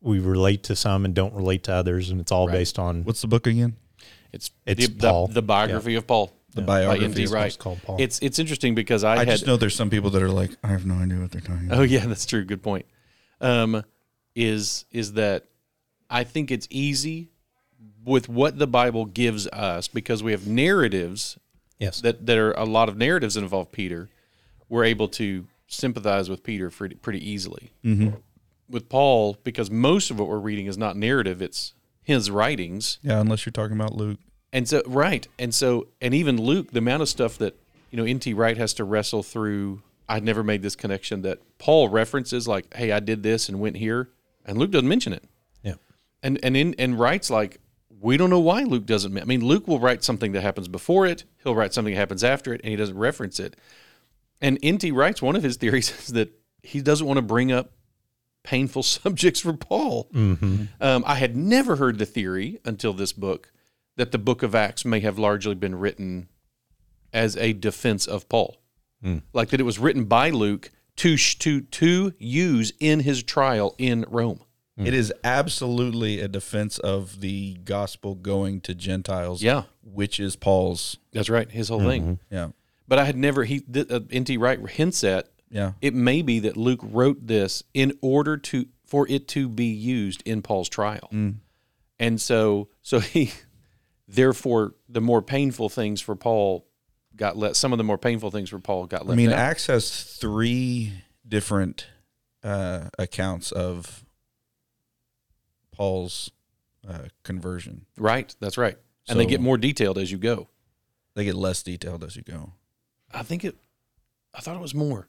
we 0.00 0.18
relate 0.20 0.62
to 0.64 0.76
some 0.76 1.04
and 1.04 1.12
don't 1.14 1.34
relate 1.34 1.64
to 1.64 1.72
others, 1.74 2.08
and 2.10 2.20
it's 2.20 2.32
all 2.32 2.46
Right. 2.46 2.54
based 2.54 2.78
on 2.78 3.02
What's 3.04 3.20
the 3.22 3.28
book 3.28 3.46
again? 3.46 3.76
it's 4.32 4.50
It's 4.64 4.86
the, 4.88 4.94
Paul. 5.08 5.26
the, 5.26 5.34
the 5.34 5.42
biography 5.42 5.96
of 5.96 6.06
Paul. 6.06 6.30
The 6.54 6.62
by 6.62 6.84
biography. 6.84 7.24
It's 7.24 7.56
called 7.56 7.82
Paul. 7.82 7.96
It's 8.00 8.18
it's 8.20 8.38
interesting 8.38 8.74
because 8.74 9.04
I, 9.04 9.14
I 9.14 9.18
had 9.18 9.28
just 9.28 9.46
know 9.46 9.56
there's 9.56 9.74
some 9.74 9.90
people 9.90 10.10
that 10.10 10.22
are 10.22 10.30
like, 10.30 10.52
I 10.62 10.68
have 10.68 10.86
no 10.86 10.94
idea 10.94 11.18
what 11.18 11.30
they're 11.30 11.40
talking 11.40 11.66
about. 11.66 11.78
Oh 11.78 11.82
yeah, 11.82 12.06
that's 12.06 12.26
true. 12.26 12.44
Good 12.44 12.62
point. 12.62 12.86
Um, 13.40 13.84
is 14.34 14.84
is 14.90 15.14
that 15.14 15.46
I 16.08 16.24
think 16.24 16.50
it's 16.50 16.66
easy 16.70 17.30
with 18.04 18.28
what 18.28 18.58
the 18.58 18.66
Bible 18.66 19.04
gives 19.04 19.46
us 19.48 19.88
because 19.88 20.22
we 20.22 20.32
have 20.32 20.46
narratives 20.46 21.38
yes. 21.78 22.00
that 22.00 22.26
that 22.26 22.38
are 22.38 22.52
a 22.52 22.64
lot 22.64 22.88
of 22.88 22.96
narratives 22.96 23.34
that 23.34 23.42
involve 23.42 23.72
Peter. 23.72 24.08
We're 24.68 24.84
able 24.84 25.08
to 25.08 25.46
sympathize 25.66 26.28
with 26.28 26.42
Peter 26.42 26.70
pretty, 26.70 26.96
pretty 26.96 27.28
easily. 27.28 27.72
Mm-hmm. 27.84 28.10
With 28.68 28.88
Paul, 28.88 29.36
because 29.42 29.68
most 29.68 30.12
of 30.12 30.18
what 30.20 30.28
we're 30.28 30.38
reading 30.38 30.66
is 30.66 30.78
not 30.78 30.96
narrative; 30.96 31.42
it's 31.42 31.74
his 32.02 32.30
writings. 32.30 32.98
Yeah, 33.02 33.20
unless 33.20 33.44
you're 33.44 33.52
talking 33.52 33.76
about 33.76 33.94
Luke. 33.94 34.18
And 34.52 34.68
so, 34.68 34.82
right. 34.86 35.26
And 35.38 35.54
so, 35.54 35.88
and 36.00 36.12
even 36.14 36.40
Luke, 36.40 36.72
the 36.72 36.78
amount 36.78 37.02
of 37.02 37.08
stuff 37.08 37.38
that, 37.38 37.56
you 37.90 37.96
know, 37.96 38.04
N.T. 38.04 38.34
Wright 38.34 38.56
has 38.56 38.74
to 38.74 38.84
wrestle 38.84 39.22
through. 39.22 39.82
I'd 40.08 40.24
never 40.24 40.42
made 40.42 40.62
this 40.62 40.74
connection 40.74 41.22
that 41.22 41.38
Paul 41.58 41.88
references, 41.88 42.48
like, 42.48 42.74
hey, 42.74 42.90
I 42.90 43.00
did 43.00 43.22
this 43.22 43.48
and 43.48 43.60
went 43.60 43.76
here. 43.76 44.08
And 44.44 44.58
Luke 44.58 44.70
doesn't 44.72 44.88
mention 44.88 45.12
it. 45.12 45.24
yeah. 45.62 45.74
And, 46.22 46.38
and, 46.42 46.56
in, 46.56 46.74
and 46.78 46.98
Wright's 46.98 47.30
like, 47.30 47.60
we 48.00 48.16
don't 48.16 48.30
know 48.30 48.40
why 48.40 48.62
Luke 48.64 48.86
doesn't. 48.86 49.16
I 49.16 49.24
mean, 49.24 49.44
Luke 49.44 49.68
will 49.68 49.78
write 49.78 50.02
something 50.02 50.32
that 50.32 50.40
happens 50.40 50.68
before 50.68 51.06
it, 51.06 51.24
he'll 51.44 51.54
write 51.54 51.74
something 51.74 51.94
that 51.94 52.00
happens 52.00 52.24
after 52.24 52.52
it, 52.54 52.60
and 52.64 52.70
he 52.70 52.76
doesn't 52.76 52.96
reference 52.96 53.38
it. 53.38 53.56
And 54.40 54.58
N.T. 54.62 54.90
Wright's 54.90 55.20
one 55.20 55.36
of 55.36 55.42
his 55.42 55.56
theories 55.58 55.90
is 55.90 56.08
that 56.14 56.32
he 56.62 56.80
doesn't 56.80 57.06
want 57.06 57.18
to 57.18 57.22
bring 57.22 57.52
up 57.52 57.72
painful 58.42 58.82
subjects 58.84 59.40
for 59.40 59.52
Paul. 59.52 60.08
Um, 60.80 61.04
I 61.06 61.16
had 61.16 61.36
never 61.36 61.76
heard 61.76 61.98
the 61.98 62.06
theory 62.06 62.58
until 62.64 62.92
this 62.94 63.12
book 63.12 63.52
that 64.00 64.12
the 64.12 64.18
book 64.18 64.42
of 64.42 64.54
Acts 64.54 64.86
may 64.86 65.00
have 65.00 65.18
largely 65.18 65.54
been 65.54 65.74
written 65.74 66.30
as 67.12 67.36
a 67.36 67.52
defense 67.52 68.06
of 68.06 68.30
Paul, 68.30 68.56
hmm. 69.02 69.18
like 69.34 69.50
that 69.50 69.60
it 69.60 69.64
was 69.64 69.78
written 69.78 70.04
by 70.04 70.30
Luke 70.30 70.70
to 70.96 71.18
to 71.18 71.60
to 71.60 72.14
use 72.18 72.72
in 72.80 73.00
his 73.00 73.22
trial 73.22 73.74
in 73.76 74.06
Rome. 74.08 74.40
Hmm. 74.78 74.86
It 74.86 74.94
is 74.94 75.12
absolutely 75.22 76.18
a 76.18 76.28
defense 76.28 76.78
of 76.78 77.20
the 77.20 77.58
gospel 77.66 78.14
going 78.14 78.62
to 78.62 78.74
Gentiles. 78.74 79.42
Yeah. 79.42 79.64
which 79.82 80.18
is 80.18 80.34
Paul's. 80.34 80.96
That's 81.12 81.28
right, 81.28 81.50
his 81.50 81.68
whole 81.68 81.80
thing. 81.80 82.02
Mm-hmm. 82.02 82.34
Yeah, 82.34 82.48
But 82.88 83.00
I 83.00 83.04
had 83.04 83.18
never 83.18 83.44
he 83.44 83.60
th- 83.60 83.90
uh, 83.90 84.00
N.T. 84.10 84.38
Wright 84.38 84.66
hints 84.66 85.04
at 85.04 85.28
yeah. 85.50 85.72
it 85.82 85.92
may 85.92 86.22
be 86.22 86.38
that 86.38 86.56
Luke 86.56 86.80
wrote 86.82 87.26
this 87.26 87.64
in 87.74 87.92
order 88.00 88.38
to 88.38 88.64
for 88.82 89.06
it 89.10 89.28
to 89.28 89.46
be 89.46 89.66
used 89.66 90.22
in 90.24 90.40
Paul's 90.40 90.70
trial. 90.70 91.08
Hmm. 91.10 91.30
And 91.98 92.18
so 92.18 92.68
so 92.80 93.00
he 93.00 93.32
therefore 94.10 94.74
the 94.88 95.00
more 95.00 95.22
painful 95.22 95.68
things 95.68 96.00
for 96.00 96.16
Paul 96.16 96.66
got 97.16 97.36
let 97.36 97.56
some 97.56 97.72
of 97.72 97.78
the 97.78 97.84
more 97.84 97.98
painful 97.98 98.30
things 98.30 98.50
for 98.50 98.58
Paul 98.58 98.86
got 98.86 99.06
left 99.06 99.12
I 99.12 99.16
mean, 99.16 99.30
out. 99.30 99.38
Acts 99.38 99.66
has 99.66 100.02
three 100.02 100.92
different 101.26 101.86
uh, 102.42 102.88
accounts 102.98 103.52
of 103.52 104.04
Paul's 105.72 106.30
uh, 106.88 107.04
conversion. 107.22 107.86
right, 107.96 108.34
that's 108.40 108.58
right. 108.58 108.76
And 109.08 109.18
they 109.18 109.26
get 109.26 109.40
more 109.40 109.58
detailed 109.58 109.98
as 109.98 110.12
you 110.12 110.18
go. 110.18 110.48
They 111.14 111.24
get 111.24 111.34
less 111.34 111.64
detailed 111.64 112.04
as 112.04 112.14
you 112.14 112.22
go. 112.22 112.52
I 113.12 113.24
think 113.24 113.44
it 113.44 113.56
I 114.32 114.40
thought 114.40 114.56
it 114.56 114.60
was 114.62 114.74
more. 114.74 115.08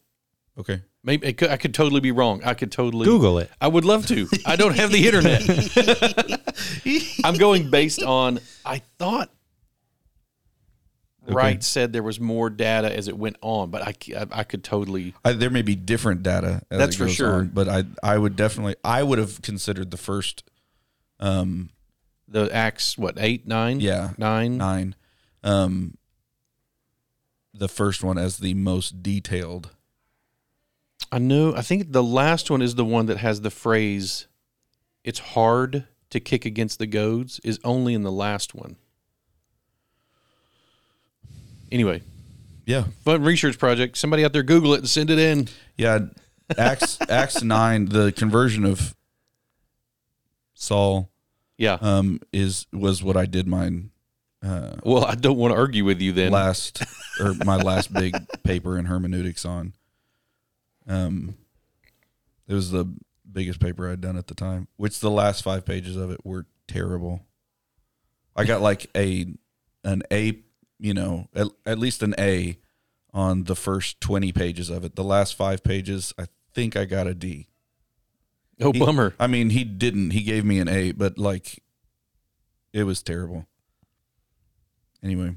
Okay. 0.57 0.81
Maybe 1.03 1.27
it 1.27 1.37
could, 1.37 1.49
I 1.49 1.57
could 1.57 1.73
totally 1.73 2.01
be 2.01 2.11
wrong. 2.11 2.41
I 2.43 2.53
could 2.53 2.71
totally 2.71 3.05
Google 3.05 3.39
it. 3.39 3.49
I 3.59 3.67
would 3.67 3.85
love 3.85 4.05
to. 4.07 4.27
I 4.45 4.55
don't 4.55 4.75
have 4.75 4.91
the 4.91 5.07
internet. 5.07 5.41
I'm 7.23 7.35
going 7.35 7.69
based 7.69 8.03
on 8.03 8.39
I 8.65 8.81
thought 8.97 9.29
Wright 11.27 11.63
said 11.63 11.93
there 11.93 12.03
was 12.03 12.19
more 12.19 12.49
data 12.49 12.95
as 12.95 13.07
it 13.07 13.17
went 13.17 13.37
on, 13.41 13.69
but 13.69 13.81
I 13.81 13.93
I 14.31 14.43
could 14.43 14.63
totally 14.63 15.13
I, 15.23 15.33
there 15.33 15.49
may 15.49 15.61
be 15.61 15.75
different 15.75 16.23
data. 16.23 16.63
As 16.71 16.79
That's 16.79 16.95
for 16.95 17.07
sure. 17.07 17.41
on, 17.41 17.47
but 17.47 17.69
I 17.69 17.83
I 18.01 18.17
would 18.17 18.35
definitely 18.35 18.75
I 18.83 19.03
would 19.03 19.19
have 19.19 19.41
considered 19.41 19.91
the 19.91 19.97
first 19.97 20.43
um 21.19 21.69
the 22.27 22.53
Acts 22.53 22.97
what 22.97 23.15
eight 23.17 23.47
nine 23.47 23.79
yeah 23.79 24.11
nine 24.17 24.57
nine 24.57 24.95
um 25.43 25.97
the 27.53 27.67
first 27.67 28.03
one 28.03 28.17
as 28.17 28.37
the 28.37 28.53
most 28.53 29.03
detailed. 29.03 29.71
I 31.11 31.19
know 31.19 31.55
I 31.55 31.61
think 31.61 31.91
the 31.91 32.03
last 32.03 32.49
one 32.49 32.61
is 32.61 32.75
the 32.75 32.85
one 32.85 33.05
that 33.07 33.17
has 33.17 33.41
the 33.41 33.51
phrase 33.51 34.27
"It's 35.03 35.19
hard 35.19 35.85
to 36.11 36.19
kick 36.19 36.45
against 36.45 36.79
the 36.79 36.87
goads" 36.87 37.39
is 37.43 37.59
only 37.63 37.93
in 37.93 38.03
the 38.03 38.11
last 38.11 38.53
one. 38.55 38.75
Anyway, 41.71 42.01
Yeah, 42.65 42.85
fun 43.03 43.23
research 43.23 43.57
project. 43.57 43.97
Somebody 43.97 44.23
out 44.25 44.33
there 44.33 44.43
Google 44.43 44.73
it 44.73 44.79
and 44.79 44.89
send 44.89 45.09
it 45.09 45.19
in. 45.19 45.47
yeah. 45.77 45.99
Acts 46.57 46.97
Acts 47.09 47.41
nine 47.43 47.85
the 47.85 48.11
conversion 48.11 48.65
of 48.65 48.93
Saul 50.53 51.09
Yeah. 51.57 51.77
um 51.81 52.19
is 52.33 52.65
was 52.73 53.01
what 53.01 53.15
I 53.15 53.25
did 53.25 53.47
mine 53.47 53.91
uh 54.43 54.75
Well, 54.83 55.05
I 55.05 55.15
don't 55.15 55.37
want 55.37 55.53
to 55.53 55.57
argue 55.57 55.85
with 55.85 56.01
you 56.01 56.11
then. 56.11 56.31
last 56.33 56.83
or 57.21 57.33
my 57.45 57.55
last 57.55 57.93
big 57.93 58.13
paper 58.43 58.77
in 58.77 58.85
hermeneutics 58.85 59.45
on. 59.45 59.73
Um, 60.87 61.35
it 62.49 62.53
was 62.53 62.71
the 62.71 62.85
biggest 63.33 63.59
paper 63.59 63.89
I'd 63.89 64.01
done 64.01 64.17
at 64.17 64.27
the 64.27 64.35
time. 64.35 64.67
Which 64.77 64.99
the 64.99 65.11
last 65.11 65.43
five 65.43 65.65
pages 65.65 65.95
of 65.95 66.11
it 66.11 66.25
were 66.25 66.45
terrible. 66.67 67.25
I 68.35 68.45
got 68.45 68.61
like 68.61 68.87
a 68.95 69.25
an 69.83 70.03
A, 70.11 70.39
you 70.79 70.93
know, 70.93 71.27
at, 71.35 71.47
at 71.65 71.79
least 71.79 72.01
an 72.03 72.13
A 72.17 72.57
on 73.13 73.43
the 73.45 73.55
first 73.55 73.99
twenty 74.01 74.31
pages 74.31 74.69
of 74.69 74.83
it. 74.85 74.95
The 74.95 75.03
last 75.03 75.35
five 75.35 75.63
pages, 75.63 76.13
I 76.17 76.25
think 76.53 76.75
I 76.77 76.85
got 76.85 77.07
a 77.07 77.13
D. 77.13 77.47
oh, 78.61 78.71
He- 78.71 78.79
bummer. 78.79 79.13
I 79.19 79.27
mean, 79.27 79.49
he 79.49 79.63
didn't. 79.63 80.11
He 80.11 80.21
gave 80.23 80.45
me 80.45 80.59
an 80.59 80.67
A, 80.69 80.91
but 80.91 81.17
like, 81.17 81.61
it 82.73 82.83
was 82.83 83.01
terrible. 83.03 83.47
Anyway, 85.03 85.35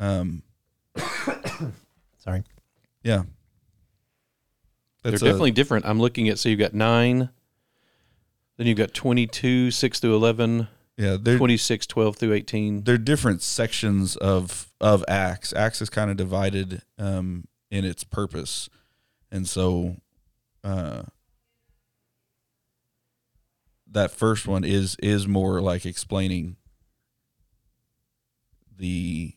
um, 0.00 0.42
Sorry. 2.18 2.42
yeah, 3.02 3.24
They're 5.02 5.14
a- 5.14 5.18
definitely 5.18 5.52
different. 5.52 5.86
I'm 5.86 6.00
looking 6.00 6.28
at 6.28 6.38
so 6.38 6.48
you've 6.48 6.58
got 6.58 6.74
nine, 6.74 7.30
then 8.56 8.66
you've 8.66 8.78
got 8.78 8.92
22, 8.94 9.70
6 9.70 10.00
through 10.00 10.14
11, 10.16 10.68
yeah. 10.96 11.16
They're 11.20 11.38
26, 11.38 11.86
12 11.86 12.16
through 12.16 12.32
18. 12.32 12.82
they're 12.82 12.98
different 12.98 13.40
sections 13.42 14.16
of 14.16 14.68
of 14.80 15.04
Acts. 15.06 15.52
Acts 15.52 15.80
is 15.80 15.88
kind 15.90 16.10
of 16.10 16.16
divided 16.16 16.82
um, 16.98 17.46
in 17.70 17.84
its 17.84 18.02
purpose, 18.02 18.68
and 19.30 19.46
so 19.48 19.96
uh, 20.64 21.02
that 23.90 24.10
first 24.10 24.48
one 24.48 24.64
is 24.64 24.96
is 25.00 25.28
more 25.28 25.60
like 25.60 25.86
explaining 25.86 26.56
the 28.76 29.34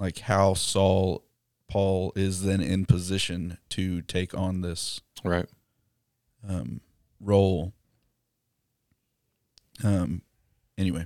like 0.00 0.18
how 0.18 0.54
Saul 0.54 1.24
Paul 1.70 2.12
is 2.16 2.42
then 2.42 2.60
in 2.60 2.84
position 2.84 3.56
to 3.70 4.02
take 4.02 4.34
on 4.34 4.60
this 4.60 5.00
Right. 5.24 5.46
um, 6.46 6.80
role. 7.20 7.72
Um. 9.82 10.22
Anyway, 10.76 11.04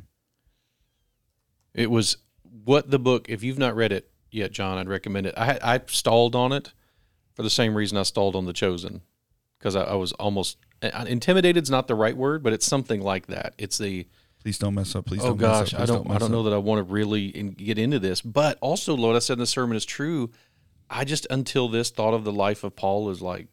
It 1.75 1.91
was 1.91 2.17
what 2.65 2.91
the 2.91 2.99
book, 2.99 3.29
if 3.29 3.43
you've 3.43 3.59
not 3.59 3.75
read 3.75 3.91
it 3.93 4.09
yet, 4.31 4.53
John, 4.53 4.79
I'd 4.79 4.89
recommend 4.89 5.27
it. 5.27 5.35
I, 5.37 5.59
I 5.63 5.81
stalled 5.87 6.37
on 6.37 6.53
it 6.53 6.73
for 7.35 7.43
the 7.43 7.51
same 7.51 7.75
reason 7.75 7.99
I 7.99 8.05
stalled 8.05 8.37
on 8.37 8.45
The 8.45 8.53
Chosen 8.53 9.01
because 9.59 9.75
I, 9.75 9.83
I 9.83 9.95
was 9.95 10.13
almost 10.13 10.59
intimidated 10.81 11.63
is 11.65 11.71
not 11.71 11.89
the 11.89 11.97
right 11.97 12.17
word, 12.17 12.43
but 12.45 12.53
it's 12.53 12.67
something 12.67 13.01
like 13.01 13.27
that. 13.27 13.55
It's 13.59 13.79
the, 13.79 14.07
please 14.41 14.59
don't 14.59 14.75
mess 14.75 14.95
up. 14.95 15.07
Please 15.07 15.23
oh 15.23 15.29
don't. 15.29 15.41
mess 15.41 15.73
gosh, 15.73 15.75
up, 15.75 15.81
I 15.81 15.85
please 15.87 15.95
don't, 15.95 16.11
I 16.11 16.19
don't 16.19 16.31
know 16.31 16.45
that 16.45 16.53
I 16.53 16.59
want 16.59 16.87
to 16.87 16.93
really 16.93 17.27
in, 17.27 17.51
get 17.51 17.77
into 17.79 17.99
this. 17.99 18.21
But 18.21 18.59
also, 18.61 18.95
Lord, 18.95 19.17
I 19.17 19.19
said 19.19 19.35
in 19.35 19.39
the 19.41 19.47
sermon 19.47 19.77
is 19.77 19.85
true. 19.85 20.31
I 20.95 21.05
just 21.05 21.27
until 21.29 21.69
this 21.69 21.91
thought 21.91 22.15
of 22.15 22.23
the 22.23 22.33
life 22.33 22.63
of 22.63 22.77
Paul 22.77 23.11
is 23.11 23.21
like, 23.21 23.49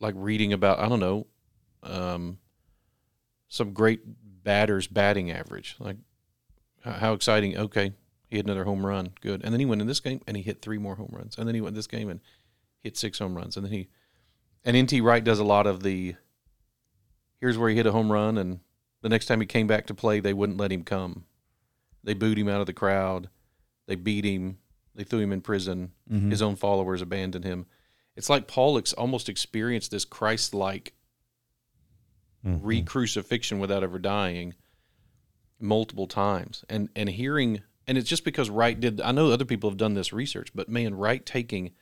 like 0.00 0.14
reading 0.16 0.52
about 0.52 0.80
I 0.80 0.88
don't 0.88 1.00
know, 1.00 1.28
um, 1.84 2.38
some 3.48 3.72
great 3.72 4.00
batter's 4.42 4.88
batting 4.88 5.30
average. 5.30 5.76
Like, 5.78 5.96
how, 6.84 7.12
exciting! 7.12 7.56
Okay, 7.56 7.92
he 8.28 8.36
had 8.36 8.46
another 8.46 8.64
home 8.64 8.84
run, 8.84 9.10
good. 9.20 9.42
And 9.44 9.52
then 9.52 9.60
he 9.60 9.66
went 9.66 9.80
in 9.80 9.86
this 9.86 10.00
game 10.00 10.20
and 10.26 10.36
he 10.36 10.42
hit 10.42 10.60
three 10.60 10.78
more 10.78 10.96
home 10.96 11.12
runs. 11.12 11.38
And 11.38 11.46
then 11.46 11.54
he 11.54 11.60
went 11.60 11.76
this 11.76 11.86
game 11.86 12.08
and 12.08 12.20
hit 12.82 12.96
six 12.96 13.20
home 13.20 13.36
runs. 13.36 13.56
And 13.56 13.64
then 13.64 13.72
he, 13.72 13.88
and 14.64 14.76
NT 14.76 15.02
Wright 15.02 15.22
does 15.22 15.38
a 15.38 15.44
lot 15.44 15.66
of 15.66 15.82
the. 15.82 16.16
Here's 17.40 17.56
where 17.56 17.68
he 17.68 17.76
hit 17.76 17.86
a 17.86 17.92
home 17.92 18.10
run, 18.10 18.36
and 18.38 18.60
the 19.02 19.08
next 19.08 19.26
time 19.26 19.40
he 19.40 19.46
came 19.46 19.66
back 19.66 19.86
to 19.86 19.94
play, 19.94 20.20
they 20.20 20.32
wouldn't 20.32 20.58
let 20.58 20.72
him 20.72 20.82
come. 20.82 21.24
They 22.02 22.14
booed 22.14 22.38
him 22.38 22.48
out 22.48 22.60
of 22.60 22.66
the 22.66 22.72
crowd. 22.72 23.28
They 23.86 23.94
beat 23.94 24.24
him. 24.24 24.58
They 24.96 25.04
threw 25.04 25.20
him 25.20 25.32
in 25.32 25.42
prison. 25.42 25.92
Mhm. 26.10 26.30
His 26.30 26.42
own 26.42 26.56
followers 26.56 27.02
abandoned 27.02 27.44
him. 27.44 27.66
It's 28.16 28.30
like 28.30 28.48
Paul 28.48 28.78
ex- 28.78 28.94
almost 28.94 29.28
experienced 29.28 29.90
this 29.90 30.04
Christ-like 30.06 30.94
Mhm. 32.44 32.60
re-crucifixion 32.62 33.58
without 33.58 33.82
ever 33.82 33.98
dying 33.98 34.54
multiple 35.60 36.06
times, 36.06 36.64
and 36.68 36.88
and 36.96 37.08
hearing 37.10 37.62
and 37.86 37.96
it's 37.96 38.08
just 38.08 38.24
because 38.24 38.50
Wright 38.50 38.78
did. 38.78 39.00
I 39.00 39.12
know 39.12 39.30
other 39.30 39.44
people 39.44 39.70
have 39.70 39.76
done 39.76 39.94
this 39.94 40.12
research, 40.12 40.50
but 40.54 40.68
man, 40.68 40.94
Wright 40.94 41.24
taking 41.24 41.72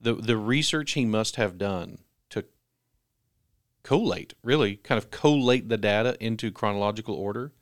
the 0.00 0.14
the 0.14 0.36
research 0.36 0.92
he 0.92 1.04
must 1.04 1.36
have 1.36 1.56
done 1.56 1.98
to 2.30 2.44
collate, 3.82 4.34
really 4.42 4.76
kind 4.76 4.98
of 4.98 5.10
collate 5.10 5.68
the 5.68 5.76
data 5.78 6.16
into 6.20 6.50
chronological 6.50 7.14
order. 7.14 7.52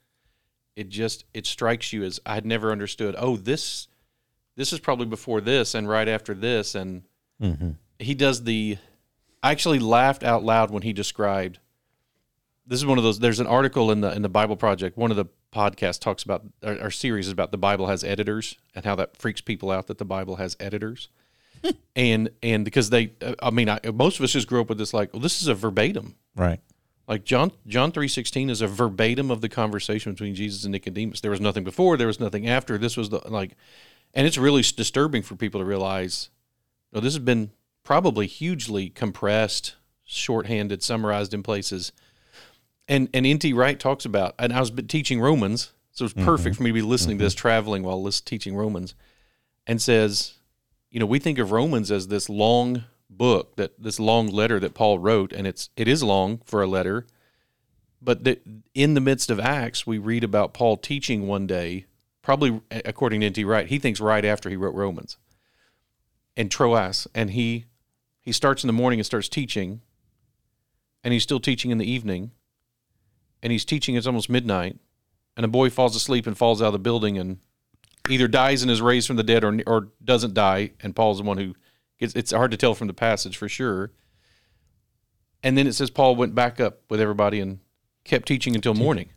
It 0.76 0.88
just 0.88 1.24
it 1.34 1.46
strikes 1.46 1.92
you 1.92 2.02
as 2.04 2.20
I 2.24 2.34
had 2.34 2.46
never 2.46 2.72
understood. 2.72 3.14
Oh, 3.18 3.36
this 3.36 3.88
this 4.56 4.72
is 4.72 4.80
probably 4.80 5.06
before 5.06 5.40
this 5.40 5.74
and 5.74 5.88
right 5.88 6.08
after 6.08 6.34
this, 6.34 6.74
and 6.74 7.02
he 7.98 8.14
does 8.14 8.44
the. 8.44 8.78
I 9.42 9.50
actually 9.50 9.80
laughed 9.80 10.22
out 10.22 10.44
loud 10.44 10.70
when 10.70 10.82
he 10.82 10.92
described. 10.92 11.58
This 12.66 12.78
is 12.78 12.86
one 12.86 12.98
of 12.98 13.04
those. 13.04 13.18
There's 13.18 13.40
an 13.40 13.46
article 13.46 13.90
in 13.90 14.00
the 14.00 14.12
in 14.14 14.22
the 14.22 14.28
Bible 14.28 14.56
Project. 14.56 14.96
One 14.96 15.10
of 15.10 15.16
the 15.16 15.26
podcasts 15.52 16.00
talks 16.00 16.22
about 16.22 16.44
our, 16.62 16.80
our 16.80 16.90
series 16.90 17.26
is 17.26 17.32
about 17.32 17.50
the 17.50 17.58
Bible 17.58 17.86
has 17.88 18.02
editors 18.02 18.56
and 18.74 18.84
how 18.84 18.94
that 18.96 19.16
freaks 19.16 19.40
people 19.40 19.70
out 19.70 19.86
that 19.88 19.98
the 19.98 20.04
Bible 20.04 20.36
has 20.36 20.56
editors. 20.60 21.08
and 21.96 22.30
and 22.42 22.64
because 22.64 22.90
they, 22.90 23.12
uh, 23.20 23.34
I 23.42 23.50
mean, 23.50 23.68
I, 23.68 23.80
most 23.92 24.18
of 24.18 24.24
us 24.24 24.32
just 24.32 24.48
grew 24.48 24.60
up 24.60 24.68
with 24.68 24.78
this 24.78 24.94
like, 24.94 25.12
well, 25.12 25.22
this 25.22 25.42
is 25.42 25.48
a 25.48 25.54
verbatim. 25.54 26.16
Right. 26.34 26.60
Like 27.08 27.24
John 27.24 27.52
John 27.66 27.92
three 27.92 28.08
sixteen 28.08 28.48
is 28.48 28.60
a 28.60 28.66
verbatim 28.66 29.30
of 29.30 29.40
the 29.40 29.48
conversation 29.48 30.12
between 30.12 30.34
Jesus 30.34 30.64
and 30.64 30.72
Nicodemus. 30.72 31.20
There 31.20 31.30
was 31.30 31.40
nothing 31.40 31.64
before, 31.64 31.96
there 31.96 32.06
was 32.06 32.20
nothing 32.20 32.48
after. 32.48 32.78
This 32.78 32.96
was 32.96 33.10
the 33.10 33.20
like, 33.28 33.56
and 34.14 34.26
it's 34.26 34.38
really 34.38 34.62
disturbing 34.62 35.22
for 35.22 35.36
people 35.36 35.60
to 35.60 35.64
realize. 35.64 36.30
No, 36.92 37.00
this 37.00 37.14
has 37.14 37.22
been 37.22 37.50
probably 37.84 38.26
hugely 38.26 38.90
compressed, 38.90 39.76
shorthanded, 40.04 40.82
summarized 40.82 41.34
in 41.34 41.42
places. 41.42 41.92
And 42.88 43.08
and 43.14 43.24
N.T. 43.24 43.52
Wright 43.52 43.78
talks 43.78 44.04
about, 44.04 44.34
and 44.38 44.52
I 44.52 44.60
was 44.60 44.72
teaching 44.88 45.20
Romans, 45.20 45.72
so 45.92 46.04
it's 46.04 46.14
mm-hmm. 46.14 46.24
perfect 46.24 46.56
for 46.56 46.62
me 46.62 46.70
to 46.70 46.74
be 46.74 46.82
listening 46.82 47.18
to 47.18 47.24
this 47.24 47.34
mm-hmm. 47.34 47.40
traveling 47.40 47.82
while 47.82 48.10
teaching 48.24 48.56
Romans, 48.56 48.94
and 49.66 49.80
says, 49.80 50.34
you 50.90 51.00
know, 51.00 51.06
we 51.06 51.18
think 51.18 51.38
of 51.38 51.52
Romans 51.52 51.90
as 51.90 52.08
this 52.08 52.28
long 52.28 52.84
book 53.08 53.56
that 53.56 53.80
this 53.80 54.00
long 54.00 54.28
letter 54.28 54.58
that 54.60 54.74
Paul 54.74 54.98
wrote, 54.98 55.32
and 55.32 55.46
it's 55.46 55.70
it 55.76 55.88
is 55.88 56.02
long 56.02 56.40
for 56.44 56.62
a 56.62 56.66
letter, 56.66 57.06
but 58.00 58.24
that 58.24 58.42
in 58.74 58.94
the 58.94 59.00
midst 59.00 59.30
of 59.30 59.40
Acts, 59.40 59.86
we 59.86 59.98
read 59.98 60.24
about 60.24 60.54
Paul 60.54 60.76
teaching 60.76 61.26
one 61.26 61.46
day, 61.46 61.86
probably 62.22 62.60
according 62.70 63.20
to 63.20 63.26
N.T. 63.26 63.44
Wright, 63.44 63.66
he 63.66 63.78
thinks 63.78 64.00
right 64.00 64.24
after 64.24 64.48
he 64.48 64.56
wrote 64.56 64.74
Romans, 64.74 65.16
in 66.36 66.48
Troas, 66.48 67.06
and 67.14 67.30
he 67.30 67.66
he 68.20 68.32
starts 68.32 68.62
in 68.62 68.68
the 68.68 68.72
morning 68.72 69.00
and 69.00 69.06
starts 69.06 69.28
teaching, 69.28 69.80
and 71.02 71.12
he's 71.12 71.24
still 71.24 71.40
teaching 71.40 71.70
in 71.70 71.78
the 71.78 71.90
evening, 71.90 72.30
and 73.42 73.52
he's 73.52 73.64
teaching 73.64 73.96
it's 73.96 74.06
almost 74.06 74.30
midnight, 74.30 74.78
and 75.36 75.44
a 75.44 75.48
boy 75.48 75.68
falls 75.68 75.96
asleep 75.96 76.26
and 76.26 76.38
falls 76.38 76.62
out 76.62 76.66
of 76.66 76.72
the 76.72 76.78
building 76.78 77.18
and 77.18 77.38
either 78.08 78.28
dies 78.28 78.62
and 78.62 78.70
is 78.70 78.82
raised 78.82 79.06
from 79.06 79.16
the 79.16 79.22
dead 79.22 79.44
or 79.44 79.60
or 79.66 79.88
doesn't 80.04 80.34
die, 80.34 80.72
and 80.82 80.96
Paul's 80.96 81.18
the 81.18 81.24
one 81.24 81.38
who 81.38 81.54
gets. 81.98 82.14
It's 82.14 82.32
hard 82.32 82.50
to 82.52 82.56
tell 82.56 82.74
from 82.74 82.86
the 82.86 82.94
passage 82.94 83.36
for 83.36 83.48
sure. 83.48 83.92
And 85.42 85.58
then 85.58 85.66
it 85.66 85.72
says 85.72 85.90
Paul 85.90 86.14
went 86.14 86.36
back 86.36 86.60
up 86.60 86.82
with 86.88 87.00
everybody 87.00 87.40
and 87.40 87.58
kept 88.04 88.28
teaching 88.28 88.54
until 88.54 88.74
morning. 88.74 89.08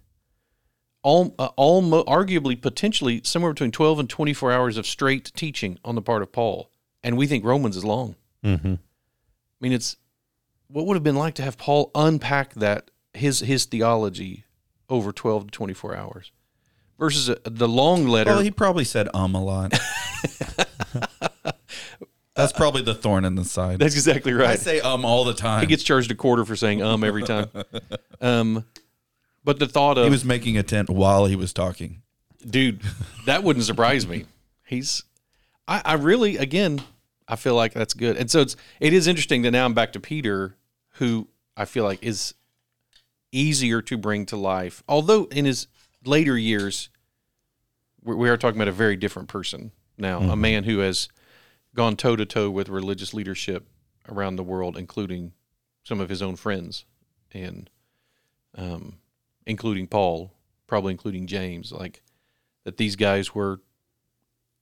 All, 1.06 1.36
uh, 1.38 1.50
arguably, 1.58 2.60
potentially, 2.60 3.22
somewhere 3.24 3.54
between 3.54 3.70
twelve 3.70 4.00
and 4.00 4.10
twenty-four 4.10 4.52
hours 4.52 4.76
of 4.76 4.88
straight 4.88 5.32
teaching 5.36 5.78
on 5.86 5.94
the 5.94 6.02
part 6.02 6.24
of 6.24 6.32
Paul, 6.32 6.72
and 7.04 7.16
we 7.16 7.28
think 7.28 7.46
Romans 7.46 7.78
is 7.78 7.86
long. 7.86 8.16
Mm-hmm. 8.44 8.74
I 8.74 8.78
mean, 9.62 9.72
it's 9.72 9.98
what 10.68 10.88
would 10.88 10.96
have 10.96 11.04
been 11.04 11.16
like 11.16 11.36
to 11.36 11.44
have 11.44 11.60
Paul 11.60 11.92
unpack 11.94 12.56
that 12.56 12.90
his 13.14 13.42
his 13.42 13.66
theology 13.66 14.46
over 14.90 15.12
twelve 15.12 15.46
to 15.46 15.52
twenty-four 15.52 15.96
hours 15.96 16.32
versus 16.98 17.30
uh 17.30 17.36
the 17.44 17.68
long 17.68 18.08
letter. 18.08 18.32
Well, 18.32 18.40
he 18.40 18.50
probably 18.50 18.84
said 18.84 19.08
um 19.14 19.36
a 19.36 19.44
lot. 19.44 19.80
That's 22.36 22.52
probably 22.52 22.82
the 22.82 22.96
thorn 22.96 23.26
in 23.26 23.36
the 23.36 23.46
side. 23.46 23.78
That's 23.78 23.94
exactly 23.94 24.34
right. 24.34 24.50
I 24.50 24.56
say 24.56 24.82
um 24.82 25.06
all 25.06 25.24
the 25.24 25.36
time. 25.36 25.62
He 25.62 25.68
gets 25.68 25.84
charged 25.84 26.10
a 26.10 26.16
quarter 26.16 26.46
for 26.46 26.56
saying 26.56 26.82
um 26.82 27.04
every 27.04 27.22
time. 27.22 27.50
Um, 28.22 28.66
but 29.46 29.60
the 29.60 29.68
thought 29.68 29.98
of 29.98 30.04
he 30.04 30.10
was 30.10 30.26
making 30.26 30.58
a 30.58 30.64
tent 30.64 30.90
while 30.90 31.26
he 31.28 31.36
was 31.38 31.54
talking. 31.54 32.02
dude, 32.48 32.82
that 33.26 33.44
wouldn't 33.44 33.66
surprise 33.66 34.06
me. 34.06 34.26
He's, 34.66 35.04
I, 35.68 35.82
I 35.86 35.94
really, 35.94 36.36
again, 36.38 36.82
I 37.28 37.36
feel 37.38 37.56
like 37.56 37.74
that's 37.74 37.94
good. 37.94 38.18
And 38.18 38.30
so 38.30 38.42
it's, 38.42 38.56
it 38.80 38.92
is 38.94 39.08
interesting 39.08 39.44
that 39.44 39.52
now 39.52 39.64
I'm 39.66 39.74
back 39.74 39.94
to 39.94 40.00
Peter, 40.00 40.58
who 40.94 41.28
I 41.56 41.66
feel 41.66 41.84
like 41.84 42.04
is 42.04 42.34
easier 43.32 43.82
to 43.84 43.98
bring 43.98 44.26
to 44.28 44.36
life. 44.38 44.84
Although 44.88 45.26
in 45.26 45.46
his 45.46 45.68
later 46.04 46.38
years, 46.38 46.90
we 48.04 48.16
we 48.16 48.30
are 48.30 48.38
talking 48.38 48.58
about 48.58 48.68
a 48.68 48.72
very 48.72 48.96
different 48.96 49.30
person 49.30 49.72
now, 49.98 50.20
a 50.20 50.36
man 50.36 50.64
who 50.66 50.80
has 50.80 51.10
gone 51.74 51.96
toe 51.96 52.16
to 52.16 52.26
toe 52.26 52.50
with 52.50 52.70
religious 52.70 53.14
leadership 53.14 53.68
around 54.10 54.36
the 54.36 54.44
world, 54.44 54.78
including 54.78 55.34
some 55.84 56.00
of 56.00 56.10
his 56.10 56.22
own 56.22 56.36
friends 56.36 56.86
and, 57.32 57.70
um, 58.56 58.98
including 59.46 59.88
Paul, 59.88 60.34
probably 60.68 60.92
including 60.92 61.28
James, 61.28 61.72
like 61.72 62.02
that 62.64 62.78
these 62.78 62.96
guys 62.96 63.36
were 63.36 63.62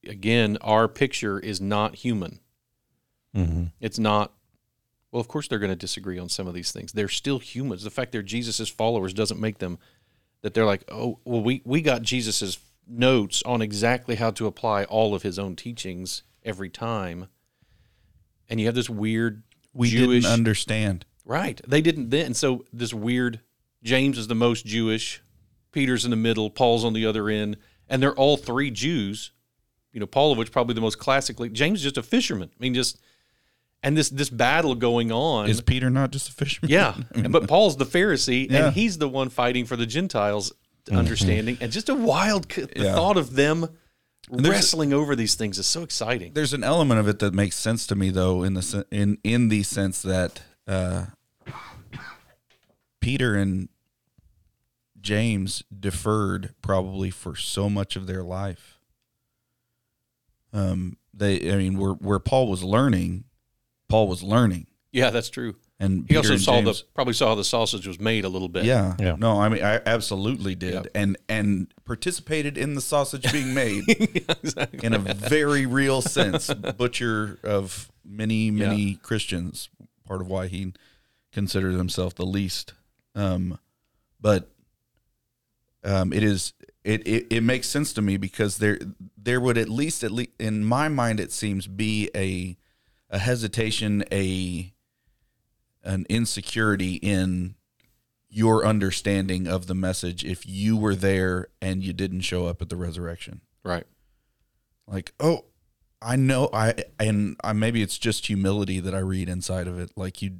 again 0.08 0.58
our 0.62 0.88
picture 0.88 1.40
is 1.40 1.62
not 1.62 1.96
human 1.96 2.40
Mm-hmm. 3.36 3.64
it's 3.82 3.98
not 3.98 4.32
well 5.12 5.20
of 5.20 5.28
course 5.28 5.48
they're 5.48 5.58
going 5.58 5.72
to 5.72 5.76
disagree 5.76 6.20
on 6.20 6.30
some 6.30 6.46
of 6.46 6.54
these 6.54 6.72
things 6.72 6.92
they're 6.92 7.08
still 7.08 7.40
humans 7.40 7.84
the 7.84 7.90
fact 7.90 8.12
they're 8.12 8.22
jesus's 8.22 8.70
followers 8.70 9.12
doesn't 9.12 9.40
make 9.40 9.58
them 9.58 9.80
that 10.44 10.54
they're 10.54 10.66
like 10.68 10.84
oh 10.92 11.18
well 11.26 11.42
we 11.42 11.62
we 11.66 11.82
got 11.82 12.04
jesus's 12.04 12.60
notes 12.88 13.42
on 13.44 13.60
exactly 13.60 14.18
how 14.18 14.30
to 14.30 14.46
apply 14.46 14.84
all 14.84 15.16
of 15.16 15.24
his 15.24 15.40
own 15.40 15.56
teachings 15.56 16.22
every 16.44 16.70
time 16.70 17.28
and 18.50 18.60
you 18.60 18.68
have 18.68 18.76
this 18.76 18.90
weird 18.90 19.42
We 19.74 19.90
Jewish 19.90 20.24
didn't 20.26 20.34
understand. 20.34 21.06
Right. 21.26 21.60
They 21.68 21.82
didn't 21.82 22.10
then. 22.12 22.34
So 22.36 22.66
this 22.72 22.94
weird 22.94 23.40
James 23.84 24.18
is 24.18 24.28
the 24.28 24.36
most 24.36 24.66
Jewish, 24.66 25.22
Peter's 25.72 26.06
in 26.06 26.12
the 26.12 26.18
middle, 26.18 26.50
Paul's 26.50 26.86
on 26.86 26.94
the 26.94 27.06
other 27.06 27.30
end, 27.30 27.58
and 27.88 28.02
they're 28.02 28.16
all 28.16 28.38
three 28.38 28.72
Jews. 28.72 29.32
You 29.92 30.00
know, 30.00 30.06
Paul 30.08 30.32
of 30.32 30.38
which 30.38 30.52
probably 30.52 30.74
the 30.74 30.82
most 30.82 30.98
classically 30.98 31.50
James 31.50 31.80
is 31.80 31.84
just 31.84 31.98
a 31.98 32.04
fisherman. 32.04 32.50
I 32.52 32.58
mean, 32.60 32.74
just 32.74 33.00
and 33.84 33.96
this 33.98 34.10
this 34.10 34.30
battle 34.30 34.74
going 34.76 35.12
on. 35.12 35.50
Is 35.50 35.62
Peter 35.62 35.90
not 35.90 36.12
just 36.12 36.30
a 36.30 36.32
fisherman? 36.32 36.72
yeah. 36.72 36.96
but 37.30 37.48
Paul's 37.48 37.78
the 37.78 37.86
Pharisee, 37.86 38.50
Yeah. 38.50 38.68
and 38.68 38.74
he's 38.76 38.98
the 38.98 39.10
one 39.10 39.30
fighting 39.30 39.66
for 39.66 39.76
the 39.76 39.86
Gentiles' 39.86 40.52
understanding. 40.92 41.58
And 41.62 41.72
just 41.72 41.90
a 41.90 41.96
wild 41.96 42.50
the 42.50 42.70
Yeah. 42.76 42.96
thought 42.96 43.18
of 43.18 43.36
them 43.36 43.68
wrestling 44.30 44.94
over 44.94 45.16
these 45.18 45.36
things 45.36 45.60
is 45.60 45.68
so 45.68 45.84
exciting. 45.84 46.32
There's 46.34 46.54
an 46.54 46.64
element 46.64 47.00
of 47.02 47.08
it 47.10 47.20
that 47.20 47.34
makes 47.34 47.58
sense 47.58 47.86
to 47.88 47.96
me, 47.96 48.10
though, 48.10 48.42
in 48.44 48.54
the 48.54 48.86
in 48.90 49.18
in 49.24 49.50
the 49.50 49.64
sense 49.64 50.02
that 50.02 50.42
uh, 50.68 51.08
Peter 53.02 53.36
and 53.36 53.68
James 55.04 55.62
deferred 55.78 56.56
probably 56.64 57.12
for 57.12 57.36
so 57.36 57.70
much 57.70 57.96
of 57.96 58.08
their 58.08 58.24
life. 58.24 58.80
Um, 60.52 60.98
they, 61.14 61.52
I 61.52 61.58
mean, 61.58 61.78
where 61.78 61.92
where 61.94 62.20
Paul 62.20 62.48
was 62.48 62.64
learning, 62.64 63.26
Paul 63.90 64.08
was 64.08 64.24
learning, 64.24 64.68
Yeah, 64.92 65.10
that's 65.10 65.30
true. 65.30 65.56
and 65.80 66.02
He 66.04 66.08
Peter 66.10 66.20
also 66.20 66.34
and 66.34 66.42
saw 66.42 66.62
James- 66.62 66.82
the 66.82 66.88
probably 66.94 67.14
saw 67.14 67.30
how 67.30 67.36
the 67.36 67.44
sausage 67.44 67.88
was 67.88 68.00
made 68.00 68.24
a 68.24 68.30
little 68.30 68.50
bit. 68.50 68.64
Yeah. 68.66 68.96
Yeah. 69.00 69.16
No, 69.18 69.40
I 69.42 69.50
mean 69.50 69.64
I 69.64 69.82
absolutely 69.86 70.56
did. 70.56 70.74
Yeah. 70.74 70.82
And 70.96 71.18
and 71.28 71.74
participated 71.86 72.58
in 72.58 72.76
the 72.76 72.82
sausage 72.82 73.32
being 73.32 73.54
made 73.54 73.84
exactly. 73.90 74.80
in 74.84 74.94
a 74.94 75.00
very 75.00 75.66
real 75.66 76.02
sense. 76.02 76.54
Butcher 76.54 77.40
of 77.44 77.92
many, 78.06 78.52
many 78.52 78.96
Christians. 78.96 79.70
Part 80.08 80.22
of 80.22 80.28
why 80.28 80.48
he 80.48 80.74
considered 81.32 81.74
himself 81.76 82.14
the 82.16 82.26
least. 82.26 82.74
Um 83.16 83.58
but 84.22 84.50
um 85.84 86.14
it 86.14 86.24
is 86.24 86.54
it, 86.84 87.08
it, 87.08 87.28
it 87.30 87.44
makes 87.44 87.70
sense 87.70 87.94
to 87.94 88.02
me 88.02 88.18
because 88.18 88.58
there 88.58 88.78
there 89.18 89.40
would 89.40 89.58
at 89.58 89.70
least 89.70 90.04
at 90.04 90.12
least 90.12 90.32
in 90.38 90.66
my 90.66 90.90
mind 90.90 91.20
it 91.20 91.32
seems 91.32 91.66
be 91.66 92.10
a 92.16 92.58
a 93.14 93.20
hesitation, 93.20 94.04
a 94.12 94.74
an 95.84 96.06
insecurity 96.10 96.96
in 96.96 97.56
your 98.28 98.66
understanding 98.66 99.48
of 99.48 99.68
the 99.68 99.76
message 99.76 100.26
if 100.26 100.48
you 100.48 100.76
were 100.76 100.96
there 100.96 101.48
and 101.62 101.84
you 101.84 101.94
didn't 101.94 102.22
show 102.22 102.48
up 102.48 102.62
at 102.62 102.70
the 102.70 102.76
resurrection. 102.76 103.42
Right. 103.64 103.86
Like, 104.88 105.14
oh, 105.20 105.46
I 106.02 106.16
know 106.16 106.50
I 106.52 106.74
and 107.00 107.38
I 107.44 107.54
maybe 107.54 107.84
it's 107.84 108.00
just 108.00 108.26
humility 108.26 108.80
that 108.80 108.96
I 108.96 109.00
read 109.00 109.30
inside 109.30 109.68
of 109.68 109.80
it. 109.80 109.92
Like 109.96 110.22
you 110.24 110.40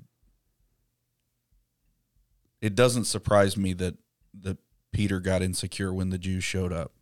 it 2.60 2.74
doesn't 2.74 3.06
surprise 3.06 3.56
me 3.56 3.74
that 3.74 3.96
that 4.42 4.58
Peter 4.94 5.20
got 5.20 5.42
insecure 5.42 5.94
when 5.94 6.10
the 6.10 6.18
Jews 6.18 6.44
showed 6.44 6.72
up. 6.72 6.94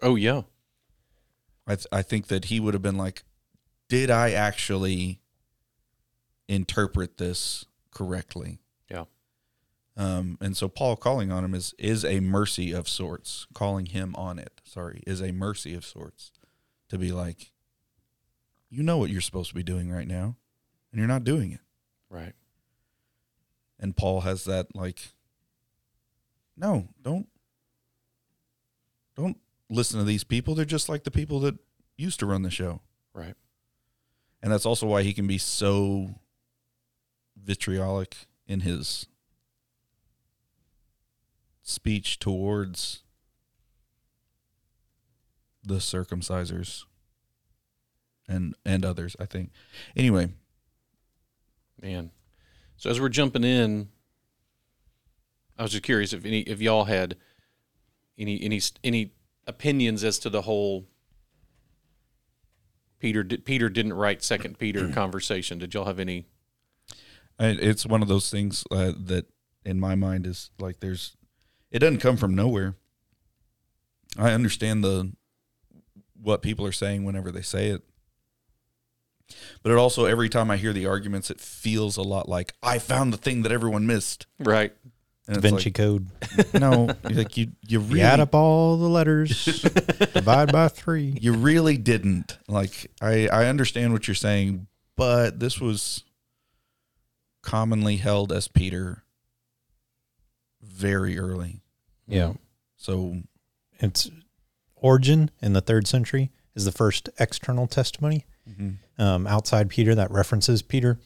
Oh 0.00 0.14
yeah. 0.14 0.42
I 1.66 1.74
th- 1.74 1.86
I 1.92 2.00
think 2.02 2.28
that 2.28 2.46
he 2.46 2.58
would 2.58 2.72
have 2.72 2.82
been 2.82 2.96
like, 2.96 3.24
did 3.88 4.10
I 4.10 4.30
actually 4.30 5.20
interpret 6.48 7.18
this 7.18 7.66
correctly? 7.90 8.60
Yeah. 8.90 9.04
Um, 9.96 10.38
and 10.40 10.56
so 10.56 10.68
Paul 10.68 10.96
calling 10.96 11.30
on 11.30 11.44
him 11.44 11.54
is 11.54 11.74
is 11.78 12.04
a 12.04 12.20
mercy 12.20 12.72
of 12.72 12.88
sorts. 12.88 13.46
Calling 13.52 13.86
him 13.86 14.14
on 14.16 14.38
it, 14.38 14.60
sorry, 14.64 15.02
is 15.06 15.20
a 15.20 15.32
mercy 15.32 15.74
of 15.74 15.84
sorts. 15.84 16.32
To 16.88 16.98
be 16.98 17.12
like, 17.12 17.52
you 18.68 18.82
know 18.82 18.98
what 18.98 19.10
you're 19.10 19.20
supposed 19.20 19.50
to 19.50 19.54
be 19.54 19.62
doing 19.62 19.90
right 19.90 20.08
now, 20.08 20.36
and 20.90 20.98
you're 20.98 21.06
not 21.06 21.24
doing 21.24 21.52
it. 21.52 21.60
Right. 22.08 22.32
And 23.78 23.96
Paul 23.96 24.22
has 24.22 24.44
that 24.44 24.74
like, 24.74 25.12
no, 26.60 26.88
don't, 27.02 27.26
don't 29.16 29.38
listen 29.68 29.98
to 29.98 30.04
these 30.04 30.24
people. 30.24 30.54
They're 30.54 30.64
just 30.64 30.88
like 30.88 31.04
the 31.04 31.10
people 31.10 31.40
that 31.40 31.56
used 31.96 32.20
to 32.20 32.26
run 32.26 32.42
the 32.42 32.50
show. 32.50 32.80
Right. 33.14 33.34
And 34.42 34.52
that's 34.52 34.66
also 34.66 34.86
why 34.86 35.02
he 35.02 35.12
can 35.12 35.26
be 35.26 35.38
so 35.38 36.14
vitriolic 37.36 38.16
in 38.46 38.60
his 38.60 39.06
speech 41.62 42.18
towards 42.18 43.02
the 45.62 45.76
circumcisers 45.76 46.84
and 48.28 48.54
and 48.64 48.84
others, 48.84 49.14
I 49.20 49.26
think. 49.26 49.50
Anyway, 49.94 50.30
Man. 51.82 52.10
So 52.76 52.90
as 52.90 53.00
we're 53.00 53.08
jumping 53.08 53.44
in, 53.44 53.88
I 55.60 55.62
was 55.62 55.72
just 55.72 55.84
curious 55.84 56.14
if 56.14 56.24
any 56.24 56.40
if 56.40 56.62
y'all 56.62 56.86
had 56.86 57.16
any 58.18 58.42
any 58.42 58.62
any 58.82 59.12
opinions 59.46 60.02
as 60.02 60.18
to 60.20 60.30
the 60.30 60.40
whole 60.42 60.86
Peter 62.98 63.22
did, 63.22 63.44
Peter 63.44 63.68
didn't 63.68 63.92
write 63.92 64.24
Second 64.24 64.58
Peter 64.58 64.88
conversation. 64.92 65.58
Did 65.58 65.74
y'all 65.74 65.84
have 65.84 66.00
any? 66.00 66.24
It's 67.38 67.84
one 67.84 68.00
of 68.00 68.08
those 68.08 68.30
things 68.30 68.64
uh, 68.70 68.92
that 69.04 69.26
in 69.62 69.78
my 69.78 69.94
mind 69.94 70.26
is 70.26 70.50
like 70.58 70.80
there's 70.80 71.18
it 71.70 71.80
doesn't 71.80 72.00
come 72.00 72.16
from 72.16 72.34
nowhere. 72.34 72.76
I 74.18 74.32
understand 74.32 74.82
the 74.82 75.12
what 76.22 76.40
people 76.40 76.64
are 76.64 76.72
saying 76.72 77.04
whenever 77.04 77.30
they 77.30 77.42
say 77.42 77.68
it. 77.68 77.82
But 79.62 79.72
it 79.72 79.78
also 79.78 80.06
every 80.06 80.30
time 80.30 80.50
I 80.50 80.56
hear 80.56 80.72
the 80.72 80.86
arguments 80.86 81.30
it 81.30 81.38
feels 81.38 81.98
a 81.98 82.02
lot 82.02 82.30
like 82.30 82.54
I 82.62 82.78
found 82.78 83.12
the 83.12 83.18
thing 83.18 83.42
that 83.42 83.52
everyone 83.52 83.86
missed. 83.86 84.26
Right. 84.38 84.74
And 85.26 85.36
Da 85.36 85.48
it's 85.48 85.50
Vinci 85.50 85.70
Code. 85.70 86.08
like, 86.36 86.54
no, 86.54 86.88
like 87.04 87.36
you 87.36 87.48
you 87.66 87.80
You 87.82 88.00
add 88.00 88.20
up 88.20 88.34
all 88.34 88.76
the 88.76 88.88
letters, 88.88 89.44
divide 90.14 90.50
by 90.52 90.68
three. 90.68 91.16
you 91.20 91.32
really 91.34 91.76
didn't. 91.76 92.38
Like 92.48 92.90
I 93.00 93.28
I 93.28 93.46
understand 93.46 93.92
what 93.92 94.08
you're 94.08 94.14
saying, 94.14 94.66
but 94.96 95.38
this 95.40 95.60
was 95.60 96.04
commonly 97.42 97.96
held 97.96 98.32
as 98.32 98.48
Peter 98.48 99.02
very 100.62 101.18
early. 101.18 101.60
Yeah. 102.06 102.34
So 102.76 103.16
It's 103.78 104.10
Origen 104.76 105.30
in 105.40 105.52
the 105.52 105.60
third 105.60 105.86
century 105.86 106.30
is 106.54 106.64
the 106.64 106.72
first 106.72 107.08
external 107.18 107.66
testimony 107.66 108.24
um, 108.98 109.26
outside 109.28 109.68
Peter 109.70 109.94
that 109.94 110.10
references 110.10 110.60
Peter, 110.60 110.98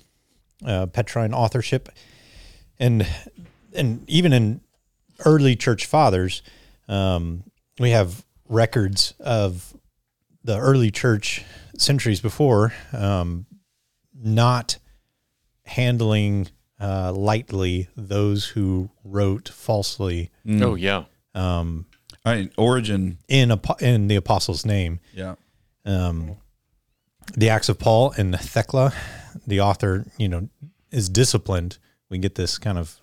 uh, 0.64 0.86
Petrine 0.86 1.34
authorship, 1.34 1.88
and 2.78 3.06
and 3.74 4.08
even 4.08 4.32
in 4.32 4.60
early 5.24 5.56
church 5.56 5.86
fathers, 5.86 6.42
um, 6.88 7.44
we 7.78 7.90
have 7.90 8.24
records 8.48 9.14
of 9.20 9.74
the 10.42 10.56
early 10.58 10.90
church 10.90 11.42
centuries 11.78 12.20
before 12.20 12.72
um, 12.92 13.46
not 14.14 14.78
handling 15.64 16.48
uh, 16.80 17.12
lightly 17.12 17.88
those 17.96 18.46
who 18.46 18.90
wrote 19.04 19.48
falsely 19.48 20.30
Oh 20.48 20.74
yeah. 20.74 21.04
um, 21.34 21.86
I 22.26 22.50
origin, 22.56 23.18
in 23.28 23.50
apo- 23.52 23.76
in 23.84 24.08
the 24.08 24.16
apostles' 24.16 24.64
name. 24.64 25.00
yeah. 25.12 25.34
Um, 25.86 26.36
the 27.36 27.48
Acts 27.50 27.68
of 27.70 27.78
Paul 27.78 28.12
and 28.16 28.38
Thecla, 28.38 28.92
the 29.46 29.60
author, 29.60 30.06
you 30.18 30.28
know, 30.28 30.48
is 30.90 31.08
disciplined. 31.08 31.78
We 32.10 32.18
get 32.18 32.34
this 32.34 32.58
kind 32.58 32.78
of 32.78 32.98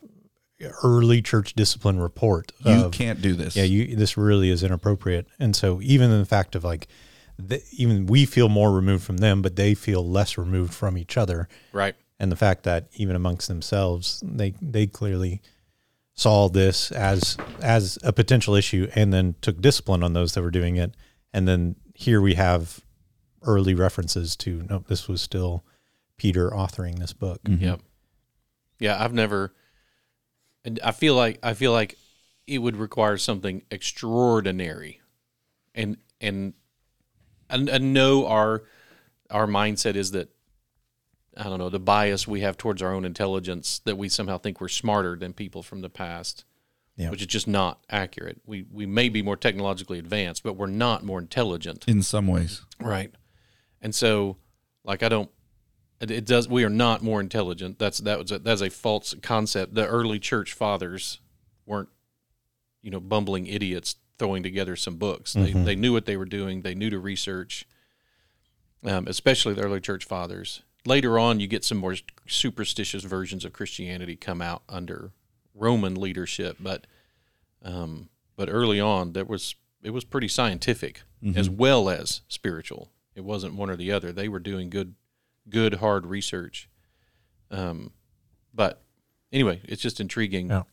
early 0.84 1.22
church 1.22 1.54
discipline 1.54 2.00
report. 2.00 2.52
You 2.60 2.86
of, 2.86 2.92
can't 2.92 3.22
do 3.22 3.34
this. 3.34 3.56
yeah, 3.56 3.64
you 3.64 3.96
this 3.96 4.18
really 4.18 4.50
is 4.50 4.64
inappropriate. 4.64 5.28
And 5.40 5.56
so 5.56 5.82
even 5.82 6.12
in 6.12 6.20
the 6.20 6.26
fact 6.26 6.56
of 6.56 6.64
like, 6.64 6.88
the, 7.38 7.62
even 7.72 8.06
we 8.06 8.26
feel 8.26 8.50
more 8.50 8.72
removed 8.72 9.04
from 9.04 9.18
them, 9.18 9.42
but 9.42 9.56
they 9.56 9.74
feel 9.74 10.08
less 10.08 10.38
removed 10.38 10.74
from 10.74 10.98
each 10.98 11.18
other. 11.18 11.48
Right. 11.74 11.96
And 12.20 12.32
the 12.32 12.36
fact 12.36 12.64
that 12.64 12.88
even 12.94 13.16
amongst 13.16 13.48
themselves, 13.48 14.24
they 14.26 14.54
they 14.62 14.86
clearly 14.88 15.42
saw 16.14 16.50
this 16.50 16.92
as 16.92 17.38
as 17.62 17.98
a 18.04 18.14
potential 18.14 18.54
issue, 18.56 18.88
and 18.96 19.12
then 19.12 19.36
took 19.42 19.60
discipline 19.60 20.04
on 20.04 20.14
those 20.14 20.34
that 20.34 20.44
were 20.44 20.52
doing 20.52 20.76
it. 20.78 20.94
And 21.34 21.48
then 21.48 21.76
here 21.96 22.22
we 22.22 22.36
have 22.36 22.82
early 23.44 23.74
references 23.74 24.36
to 24.36 24.64
no, 24.70 24.84
this 24.88 25.08
was 25.08 25.22
still 25.22 25.64
Peter 26.18 26.52
authoring 26.52 27.00
this 27.00 27.14
book. 27.14 27.42
Mm-hmm. 27.44 27.64
Yep. 27.64 27.82
Yeah, 28.80 29.04
I've 29.04 29.14
never. 29.14 29.56
And 30.64 30.80
I 30.84 30.92
feel 30.92 31.16
like 31.16 31.40
I 31.44 31.54
feel 31.54 31.72
like 31.72 31.98
it 32.48 32.60
would 32.60 32.76
require 32.76 33.18
something 33.18 33.64
extraordinary, 33.72 35.02
and 35.74 35.98
and 36.20 36.54
and, 37.50 37.70
and 37.70 37.94
know 37.94 38.28
our 38.28 38.64
our 39.30 39.48
mindset 39.48 39.96
is 39.96 40.12
that 40.12 40.30
I 41.38 41.44
don't 41.44 41.60
know 41.60 41.70
the 41.70 41.80
bias 41.80 42.28
we 42.28 42.42
have 42.42 42.58
towards 42.58 42.82
our 42.82 42.94
own 42.94 43.06
intelligence 43.06 43.80
that 43.86 43.98
we 43.98 44.10
somehow 44.10 44.38
think 44.38 44.60
we're 44.62 44.68
smarter 44.68 45.16
than 45.16 45.34
people 45.34 45.64
from 45.64 45.82
the 45.82 45.90
past, 45.90 46.44
Yeah. 46.98 47.10
which 47.10 47.22
is 47.22 47.28
just 47.28 47.48
not 47.48 47.80
accurate. 47.90 48.42
We 48.46 48.66
we 48.72 48.86
may 48.86 49.10
be 49.10 49.22
more 49.22 49.38
technologically 49.38 49.98
advanced, 49.98 50.44
but 50.44 50.54
we're 50.54 50.68
not 50.68 51.04
more 51.04 51.20
intelligent. 51.20 51.86
In 51.88 52.04
some 52.04 52.28
ways. 52.28 52.62
Right. 52.80 53.12
And 53.82 53.96
so, 53.96 54.38
like, 54.84 55.02
I 55.02 55.10
don't. 55.10 55.32
It, 56.02 56.26
does. 56.26 56.48
We 56.48 56.64
are 56.64 56.70
not 56.70 57.04
more 57.04 57.22
intelligent. 57.22 57.78
That's 57.80 58.00
that 58.00 58.20
was 58.20 58.32
a, 58.32 58.40
that's 58.40 58.62
a 58.62 58.70
false 58.70 59.14
concept. 59.22 59.76
The 59.76 59.88
early 59.88 60.20
church 60.20 60.54
fathers 60.54 61.20
weren't, 61.66 61.90
you 62.82 62.90
know, 62.90 63.00
bumbling 63.00 63.46
idiots 63.48 63.96
throwing 64.18 64.44
together 64.44 64.76
some 64.76 64.98
books. 64.98 65.34
They 65.34 65.52
they 65.52 65.76
knew 65.76 65.94
what 65.94 66.06
they 66.06 66.18
were 66.18 66.26
doing. 66.26 66.62
They 66.62 66.76
knew 66.76 66.90
to 66.90 67.00
research. 67.00 67.66
Um, 68.84 69.06
especially 69.08 69.54
the 69.54 69.62
early 69.62 69.80
church 69.80 70.06
fathers. 70.06 70.64
Later 70.88 71.20
on, 71.20 71.40
you 71.40 71.46
get 71.46 71.64
some 71.64 71.78
more 71.78 71.96
superstitious 72.28 73.04
versions 73.04 73.46
of 73.46 73.54
Christianity 73.54 74.16
come 74.16 74.42
out 74.42 74.64
under 74.68 75.12
Roman 75.54 75.94
leadership, 75.94 76.58
but 76.60 76.88
um, 77.64 78.10
but 78.36 78.50
early 78.50 78.80
on, 78.80 79.14
there 79.14 79.26
was 79.26 79.54
it 79.84 79.92
was 79.92 80.04
pretty 80.04 80.28
scientific 80.28 81.02
as 81.36 81.48
well 81.48 81.90
as 81.90 82.22
spiritual. 82.28 82.90
It 83.14 83.24
wasn't 83.24 83.54
one 83.54 83.70
or 83.70 83.76
the 83.76 83.92
other. 83.92 84.12
They 84.12 84.28
were 84.28 84.40
doing 84.40 84.72
good, 84.72 84.96
good 85.50 85.76
hard 85.76 86.06
research. 86.06 86.70
Um, 87.50 87.92
but 88.54 88.82
anyway, 89.32 89.62
it's 89.64 89.82
just 89.82 90.00
intriguing. 90.00 90.50
Yeah. 90.50 90.64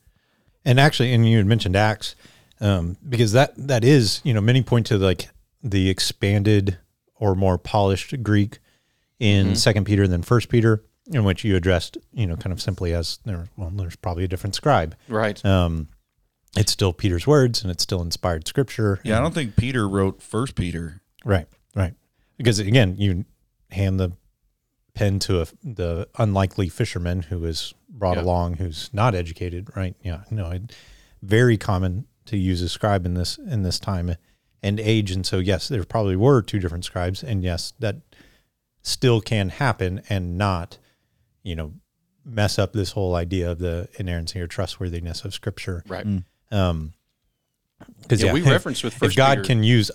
And 0.65 0.79
actually, 0.79 1.13
and 1.13 1.29
you 1.29 1.39
had 1.39 1.47
mentioned 1.47 1.77
Acts, 1.77 2.15
um, 2.61 2.97
because 3.09 3.33
that 3.33 3.55
that 3.57 3.85
is, 3.85 4.21
you 4.25 4.35
know, 4.35 4.41
many 4.41 4.63
point 4.63 4.87
to 4.87 4.99
like 4.99 5.29
the 5.63 5.89
expanded 5.89 6.79
or 7.15 7.35
more 7.35 7.59
polished 7.59 8.23
Greek 8.23 8.59
in 9.19 9.57
Second 9.57 9.85
Peter 9.85 10.07
than 10.07 10.23
First 10.23 10.49
Peter, 10.49 10.85
in 11.07 11.25
which 11.25 11.45
you 11.45 11.57
addressed, 11.57 11.99
you 12.13 12.27
know, 12.27 12.37
kind 12.37 12.53
of 12.53 12.61
simply 12.61 12.93
as 12.93 13.19
there. 13.25 13.49
Well, 13.57 13.71
there's 13.71 13.97
probably 13.97 14.25
a 14.25 14.29
different 14.29 14.55
scribe. 14.55 14.95
Right. 15.09 15.43
Um, 15.45 15.89
it's 16.57 16.73
still 16.73 16.93
Peter's 16.93 17.27
words, 17.27 17.63
and 17.63 17.71
it's 17.71 17.83
still 17.83 18.03
inspired 18.03 18.47
Scripture. 18.47 19.01
Yeah, 19.05 19.19
I 19.19 19.21
don't 19.21 19.35
think 19.35 19.57
Peter 19.57 19.89
wrote 19.89 20.23
First 20.23 20.55
Peter. 20.55 21.03
Right, 21.25 21.47
right. 21.75 21.95
Because 22.37 22.59
again, 22.59 22.97
you 22.99 23.25
hand 23.71 24.01
the 24.01 24.13
pen 24.99 25.19
to 25.21 25.41
a, 25.43 25.47
the 25.63 26.09
unlikely 26.19 26.69
fisherman 26.69 27.23
who 27.23 27.45
is 27.45 27.75
brought 27.89 28.17
Yeah. 28.17 28.23
along, 28.25 28.55
who's 28.55 28.91
not 28.93 29.15
educated. 29.15 29.69
Right? 29.77 29.95
Yeah. 30.03 30.23
No. 30.31 30.51
It, 30.51 30.73
very 31.23 31.57
common 31.57 32.07
to 32.27 32.37
use 32.37 32.63
a 32.63 32.69
scribe 32.69 33.07
in 33.07 33.15
this 33.15 33.39
in 33.39 33.63
this 33.63 33.79
time 33.79 34.15
and 34.63 34.81
age, 34.81 35.11
and 35.13 35.25
so 35.25 35.39
yes, 35.39 35.69
there 35.69 35.85
probably 35.85 36.17
were 36.17 36.43
two 36.43 36.59
different 36.59 36.85
scribes, 36.85 37.23
and 37.23 37.43
yes, 37.45 37.73
that 37.79 37.97
still 38.83 39.21
can 39.21 39.49
happen 39.51 40.03
and 40.09 40.37
not, 40.39 40.79
you 41.43 41.55
know, 41.55 41.73
mess 42.25 42.59
up 42.59 42.73
this 42.73 42.93
whole 42.93 43.15
idea 43.15 43.51
of 43.51 43.59
the 43.59 43.89
inerrancy 43.99 44.41
or 44.41 44.47
trustworthiness 44.47 45.25
of 45.25 45.33
Scripture. 45.35 45.83
Right. 45.87 46.07
Um, 46.51 46.93
because 48.03 48.23
Yeah, 48.23 48.33
we 48.33 48.43
referenced 48.43 48.83
with 48.85 49.01
if 49.03 49.15
God 49.17 49.37
Peter- 49.39 49.45
can 49.47 49.63
use 49.63 49.91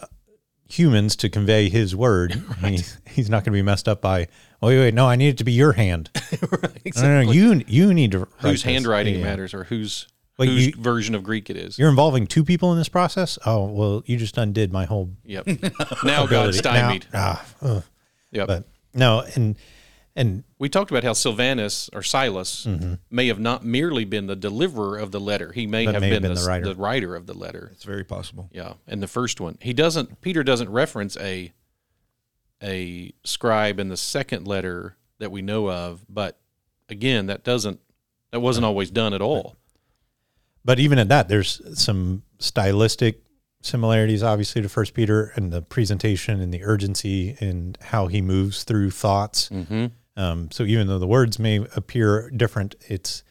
humans 0.69 1.15
to 1.17 1.29
convey 1.29 1.69
His 1.69 1.95
word, 1.95 2.41
he, 2.61 2.79
he's 3.07 3.29
not 3.29 3.43
going 3.43 3.51
to 3.53 3.57
be 3.57 3.61
messed 3.61 3.87
up 3.87 4.01
by. 4.01 4.27
Oh, 4.63 4.67
wait, 4.67 4.79
wait, 4.79 4.93
no, 4.93 5.05
I 5.07 5.15
need 5.17 5.27
it 5.29 5.37
to 5.39 5.43
be 5.43 5.51
your 5.51 5.73
hand. 5.73 6.09
No, 6.95 7.01
no, 7.01 7.23
no, 7.23 7.31
you 7.31 7.63
you 7.67 7.93
need 7.93 8.11
to. 8.13 8.19
write 8.19 8.27
Whose 8.37 8.63
handwriting 8.63 9.15
Yeah. 9.19 9.23
matters 9.25 9.53
or 9.53 9.65
whose 9.65 10.07
whose 10.37 10.67
you- 10.67 10.73
version 10.77 11.15
of 11.15 11.23
Greek 11.23 11.49
it 11.49 11.57
is. 11.57 11.77
You're 11.77 11.89
involving 11.89 12.25
two 12.27 12.43
people 12.43 12.71
in 12.71 12.77
this 12.77 12.89
process. 12.89 13.37
Oh 13.45 13.65
well, 13.65 14.03
you 14.05 14.17
just 14.17 14.37
undid 14.37 14.71
my 14.71 14.85
whole 14.85 15.11
Yep. 15.25 15.47
now. 16.03 16.25
Now- 16.25 16.51
stymied. 16.51 17.05
ah. 17.13 17.45
Yep. 18.31 18.47
But 18.47 18.63
no, 18.93 19.23
and 19.35 19.57
and 20.15 20.43
We 20.59 20.69
talked 20.69 20.91
about 20.91 21.03
how 21.03 21.13
Silvanus 21.13 21.89
or 21.91 22.01
Silas 22.03 22.65
Mm-hmm. 22.65 22.93
may 23.11 23.27
have 23.27 23.39
not 23.39 23.65
merely 23.65 24.05
been 24.05 24.27
the 24.27 24.35
deliverer 24.35 24.97
of 24.97 25.11
the 25.11 25.19
letter; 25.19 25.51
he 25.51 25.67
may, 25.67 25.85
have, 25.85 25.93
may 25.95 25.99
been 26.09 26.13
have 26.13 26.21
been 26.21 26.33
the, 26.35 26.39
the 26.41 26.47
writer. 26.47 26.65
the 26.65 26.75
writer 26.75 27.15
of 27.15 27.25
the 27.25 27.33
letter. 27.33 27.69
It's 27.73 27.83
very 27.83 28.03
possible. 28.03 28.49
Yeah, 28.53 28.73
and 28.87 29.03
the 29.03 29.07
first 29.07 29.41
one, 29.41 29.57
he 29.61 29.73
doesn't. 29.73 30.21
Peter 30.21 30.43
doesn't 30.43 30.69
reference 30.69 31.17
a 31.17 31.51
a 32.63 33.13
scribe 33.23 33.79
in 33.79 33.89
the 33.89 33.97
second 33.97 34.47
letter 34.47 34.95
that 35.19 35.31
we 35.31 35.41
know 35.41 35.69
of, 35.69 36.05
but 36.09 36.39
again, 36.89 37.27
that 37.27 37.43
doesn't 37.43 37.79
that 38.31 38.39
wasn't 38.39 38.65
always 38.65 38.89
done 38.89 39.13
at 39.13 39.21
all. 39.21 39.55
but 40.65 40.79
even 40.79 40.97
at 40.97 41.09
that, 41.09 41.27
there's 41.27 41.61
some 41.79 42.23
stylistic 42.39 43.21
similarities, 43.61 44.23
obviously, 44.23 44.61
to 44.61 44.69
First 44.69 44.93
Peter 44.93 45.31
and 45.35 45.51
the 45.51 45.61
presentation 45.61 46.39
and 46.41 46.53
the 46.53 46.63
urgency 46.63 47.37
and 47.39 47.77
how 47.81 48.07
he 48.07 48.21
moves 48.21 48.63
through 48.63 48.91
thoughts. 48.91 49.49
Mm-hmm. 49.49 49.87
Um, 50.15 50.51
so 50.51 50.63
even 50.63 50.87
though 50.87 50.99
the 50.99 51.07
words 51.07 51.39
may 51.39 51.57
appear 51.75 52.29
different, 52.29 52.75
it's 52.87 53.23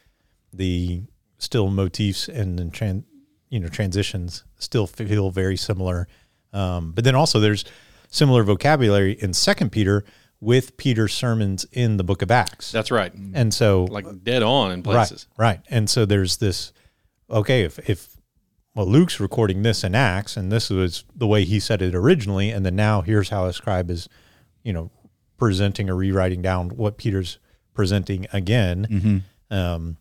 the 0.52 1.02
still 1.38 1.70
motifs 1.70 2.28
and 2.28 2.58
the 2.58 2.64
tran- 2.64 3.04
you 3.48 3.60
know 3.60 3.68
transitions 3.68 4.44
still 4.58 4.86
feel 4.86 5.30
very 5.30 5.56
similar. 5.56 6.08
Um, 6.52 6.92
but 6.92 7.04
then 7.04 7.14
also 7.14 7.40
there's 7.40 7.64
similar 8.12 8.44
vocabulary 8.44 9.14
in 9.20 9.32
Second 9.32 9.72
Peter 9.72 10.04
with 10.40 10.76
Peter's 10.76 11.14
sermons 11.14 11.64
in 11.72 11.96
the 11.96 12.04
Book 12.04 12.20
of 12.20 12.30
Acts, 12.30 12.70
That's 12.70 12.90
right, 12.90 13.12
and 13.14 13.52
so 13.52 13.84
like 13.84 14.06
dead 14.22 14.42
on 14.42 14.70
in 14.70 14.82
places. 14.82 15.26
Right, 15.36 15.46
right. 15.46 15.60
And 15.68 15.90
so 15.90 16.04
there's 16.04 16.36
this 16.36 16.72
okay, 17.30 17.62
if 17.62 17.78
if 17.88 18.16
well 18.74 18.86
Luke's 18.86 19.18
recording 19.18 19.62
this 19.62 19.82
in 19.82 19.94
Acts 19.94 20.36
and 20.36 20.52
this 20.52 20.70
was 20.70 21.04
the 21.14 21.26
way 21.26 21.44
he 21.44 21.58
said 21.58 21.82
it 21.82 21.94
originally, 21.94 22.50
and 22.50 22.64
then 22.66 22.76
now 22.76 23.02
here's 23.02 23.30
how 23.30 23.46
a 23.46 23.52
scribe 23.52 23.90
is, 23.90 24.08
you 24.62 24.72
know, 24.72 24.90
presenting 25.38 25.88
or 25.88 25.96
rewriting 25.96 26.42
down 26.42 26.70
what 26.70 26.98
Peter's 26.98 27.38
presenting 27.74 28.26
again. 28.32 28.86
Mm-hmm. 28.90 29.54
Um 29.54 29.96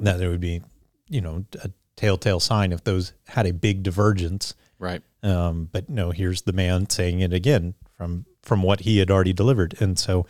that 0.00 0.18
there 0.18 0.30
would 0.30 0.40
be, 0.40 0.62
you 1.08 1.20
know, 1.20 1.44
a 1.62 1.70
telltale 1.96 2.40
sign 2.40 2.72
if 2.72 2.84
those 2.84 3.12
had 3.28 3.46
a 3.46 3.52
big 3.52 3.82
divergence. 3.82 4.54
Right. 4.78 5.02
Um, 5.24 5.68
but 5.72 5.88
no, 5.88 6.10
here's 6.10 6.42
the 6.42 6.52
man 6.52 6.88
saying 6.90 7.20
it 7.20 7.32
again 7.32 7.74
from 7.96 8.26
from 8.42 8.62
what 8.62 8.80
he 8.80 8.98
had 8.98 9.10
already 9.10 9.32
delivered. 9.32 9.74
And 9.80 9.98
so 9.98 10.26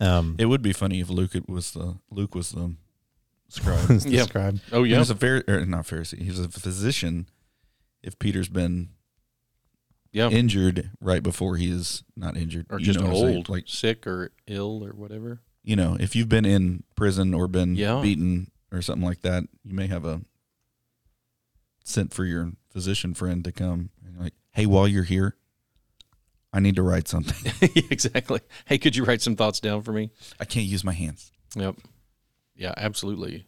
um 0.00 0.36
It 0.38 0.46
would 0.46 0.62
be 0.62 0.72
funny 0.72 1.00
if 1.00 1.10
Luke 1.10 1.32
was 1.48 1.72
the 1.72 1.96
Luke 2.10 2.34
was 2.34 2.52
the 2.52 2.74
scribe. 3.48 3.88
was 3.88 4.04
the 4.04 4.10
Yeah. 4.10 4.22
scribe. 4.24 4.60
Oh 4.70 4.84
He 4.84 4.92
yeah. 4.92 4.98
was 5.00 5.10
a 5.10 5.14
very 5.14 5.42
or 5.48 5.66
not 5.66 5.86
Pharisee. 5.86 6.22
He 6.22 6.28
was 6.30 6.38
a 6.40 6.48
physician. 6.48 7.28
If 8.02 8.16
Peter's 8.20 8.48
been 8.48 8.90
Yeah. 10.12 10.30
injured 10.30 10.90
right 11.00 11.22
before 11.22 11.56
he 11.56 11.68
is 11.70 12.04
not 12.16 12.36
injured, 12.36 12.66
or 12.70 12.78
just 12.78 12.98
know 13.00 13.06
what 13.06 13.16
I'm 13.16 13.22
saying? 13.24 13.36
old, 13.38 13.48
like 13.48 13.64
sick 13.66 14.06
or 14.06 14.30
ill 14.46 14.84
or 14.84 14.92
whatever. 14.92 15.40
you 15.64 15.74
know, 15.76 15.96
if 16.00 16.14
you've 16.16 16.28
been 16.30 16.46
in 16.46 16.84
prison 16.94 17.34
or 17.34 17.46
been 17.48 17.74
Yeah. 17.74 18.00
beaten 18.00 18.50
or 18.72 18.80
something 18.82 19.04
like 19.04 19.20
that, 19.22 19.44
you 19.64 19.74
may 19.74 19.86
have 19.88 20.04
a 20.04 20.22
sent 21.84 22.12
for 22.14 22.24
your 22.24 22.52
physician 22.70 23.14
friend 23.14 23.42
to 23.44 23.50
come 23.52 23.80
and 23.80 23.90
you're 23.90 23.97
like, 24.20 24.34
hey, 24.52 24.66
while 24.66 24.86
you're 24.88 25.04
here, 25.04 25.36
I 26.52 26.60
need 26.60 26.76
to 26.76 26.82
write 26.82 27.08
something. 27.08 27.52
Exactly. 27.90 28.40
Hey, 28.66 28.78
could 28.78 28.96
you 28.96 29.04
write 29.04 29.20
some 29.22 29.36
thoughts 29.36 29.60
down 29.60 29.82
for 29.82 29.92
me? 29.92 30.10
I 30.40 30.44
can't 30.44 30.66
use 30.66 30.84
my 30.84 30.92
hands. 30.92 31.30
Yep. 31.56 31.76
Yeah, 32.54 32.74
absolutely. 32.76 33.46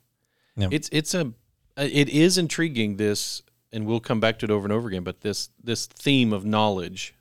Yep. 0.57 0.73
It's 0.73 0.89
it's 0.93 1.15
a 1.15 1.33
it 1.77 2.09
is 2.09 2.37
intriguing 2.39 2.97
this 2.97 3.43
and 3.73 3.87
we'll 3.87 4.01
come 4.01 4.21
back 4.21 4.39
to 4.41 4.45
it 4.47 4.51
over 4.51 4.65
and 4.67 4.73
over 4.73 4.89
again, 4.89 5.05
but 5.05 5.21
this 5.21 5.51
this 5.63 5.87
theme 5.87 6.33
of 6.33 6.45
knowledge 6.45 7.15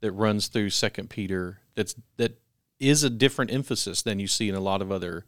that 0.00 0.12
runs 0.12 0.46
through 0.48 0.70
second 0.70 1.10
Peter 1.10 1.58
that's 1.74 1.94
that 2.16 2.40
is 2.78 3.02
a 3.02 3.10
different 3.10 3.52
emphasis 3.52 4.02
than 4.02 4.18
you 4.20 4.28
see 4.28 4.48
in 4.48 4.54
a 4.54 4.60
lot 4.60 4.80
of 4.80 4.92
other 4.92 5.24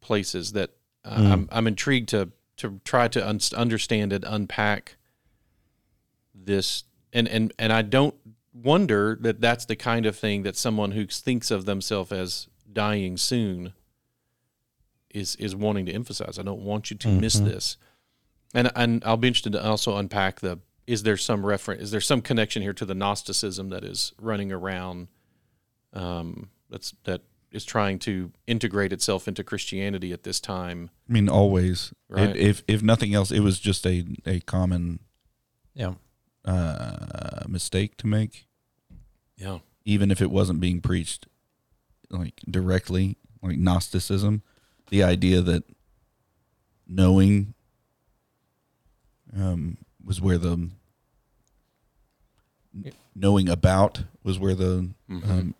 places 0.00 0.52
that 0.52 0.70
uh, 1.04 1.16
Mm. 1.18 1.32
I'm 1.32 1.48
I'm 1.52 1.66
intrigued 1.66 2.08
to 2.10 2.30
to 2.58 2.80
try 2.84 3.08
to 3.08 3.26
un- 3.28 3.40
understand 3.56 4.12
and 4.12 4.24
unpack 4.24 4.96
this 6.34 6.84
and 7.12 7.28
and 7.28 7.52
and 7.58 7.72
I 7.72 7.82
don't 7.82 8.14
wonder 8.52 9.16
that 9.20 9.40
that's 9.40 9.64
the 9.66 9.76
kind 9.76 10.06
of 10.06 10.16
thing 10.16 10.42
that 10.44 10.56
someone 10.56 10.92
who 10.92 11.06
thinks 11.06 11.50
of 11.50 11.64
themselves 11.64 12.12
as 12.12 12.48
dying 12.72 13.16
soon 13.16 13.72
is 15.10 15.36
is 15.36 15.54
wanting 15.54 15.86
to 15.86 15.92
emphasize. 15.92 16.38
I 16.38 16.42
don't 16.42 16.62
want 16.62 16.90
you 16.90 16.96
to 16.98 17.08
miss 17.08 17.36
Mhm. 17.36 17.44
this. 17.46 17.76
And 18.54 18.70
and 18.76 19.02
I'll 19.04 19.16
be 19.16 19.28
interested 19.28 19.52
to 19.52 19.64
also 19.64 19.96
unpack 19.96 20.40
the 20.40 20.60
is 20.86 21.02
there 21.02 21.16
some 21.16 21.46
reference 21.46 21.82
is 21.82 21.90
there 21.90 22.00
some 22.00 22.20
connection 22.20 22.62
here 22.62 22.74
to 22.74 22.84
the 22.84 22.94
Gnosticism 22.94 23.70
that 23.70 23.84
is 23.84 24.12
running 24.20 24.52
around 24.52 25.08
um 25.92 26.50
that's 26.70 26.94
that 27.04 27.22
is 27.52 27.64
trying 27.64 28.00
to 28.00 28.32
integrate 28.48 28.92
itself 28.92 29.28
into 29.28 29.44
Christianity 29.44 30.12
at 30.12 30.24
this 30.24 30.40
time. 30.40 30.90
I 31.08 31.12
mean, 31.12 31.28
always. 31.28 31.92
It- 31.92 31.96
Right. 32.14 32.36
if 32.36 32.64
if 32.66 32.82
nothing 32.82 33.14
else, 33.14 33.30
it 33.30 33.40
was 33.40 33.60
just 33.60 33.86
a 33.86 34.04
a 34.26 34.40
common 34.40 34.98
Yeah. 35.74 35.94
Uh, 36.44 37.44
mistake 37.48 37.96
to 37.98 38.06
make, 38.06 38.46
Yeah. 39.36 39.60
even 39.84 40.10
if 40.10 40.20
it 40.22 40.30
wasn't 40.30 40.60
being 40.60 40.80
preached 40.80 41.26
like 42.10 42.40
directly, 42.48 43.16
like 43.42 43.56
Gnosticism. 43.58 44.42
The 44.90 45.02
idea 45.02 45.40
that 45.40 45.64
knowing 46.86 47.54
um, 49.36 49.78
was 50.04 50.20
where 50.20 50.38
the 50.38 50.70
knowing 53.14 53.48
about 53.48 54.04
was 54.22 54.38
where 54.38 54.54
the 54.54 54.90
Mhm. 55.08 55.28
um, 55.30 55.54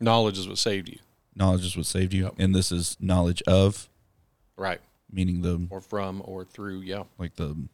Knowledge 0.00 0.38
is 0.38 0.48
what 0.48 0.58
saved 0.58 0.88
you. 0.88 0.98
knowledge 1.34 1.64
is 1.64 1.76
what 1.76 1.86
saved 1.86 2.12
you, 2.12 2.24
Yep. 2.24 2.34
and 2.38 2.54
this 2.54 2.72
is 2.72 2.96
knowledge 3.00 3.42
of, 3.42 3.88
Right. 4.56 4.80
meaning 5.10 5.42
the 5.42 5.66
Or 5.70 5.80
from 5.80 6.20
or 6.24 6.44
through. 6.44 6.80
Yeah. 6.80 7.04
like 7.18 7.36
the 7.36 7.68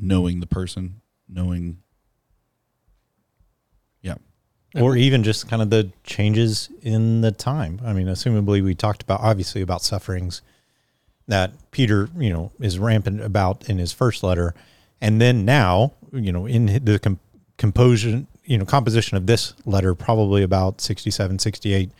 knowing 0.00 0.40
the 0.40 0.46
person, 0.46 1.00
knowing 1.28 1.78
yeah. 4.74 4.82
or 4.82 4.96
even 4.96 5.22
just 5.22 5.48
kind 5.48 5.62
of 5.62 5.70
the 5.70 5.90
changes 6.04 6.70
in 6.82 7.20
the 7.20 7.32
time. 7.32 7.80
I 7.84 7.92
mean, 7.92 8.06
assumably 8.06 8.62
we 8.62 8.74
talked 8.74 9.02
about 9.02 9.20
obviously 9.20 9.62
about 9.62 9.82
sufferings 9.82 10.42
that 11.26 11.52
Peter, 11.70 12.08
you 12.16 12.32
know, 12.32 12.52
is 12.60 12.78
rampant 12.78 13.20
about 13.20 13.68
in 13.68 13.78
his 13.78 13.92
first 13.92 14.22
letter, 14.22 14.54
and 15.00 15.20
then 15.20 15.44
now, 15.44 15.92
you 16.12 16.32
know, 16.32 16.46
in 16.46 16.66
the 16.84 16.98
com- 16.98 17.20
composition, 17.56 18.26
you 18.44 18.58
know, 18.58 18.64
composition 18.64 19.16
of 19.16 19.26
this 19.26 19.54
letter, 19.64 19.94
probably 19.94 20.42
about 20.42 20.80
67, 20.80 21.38
68, 21.38 21.90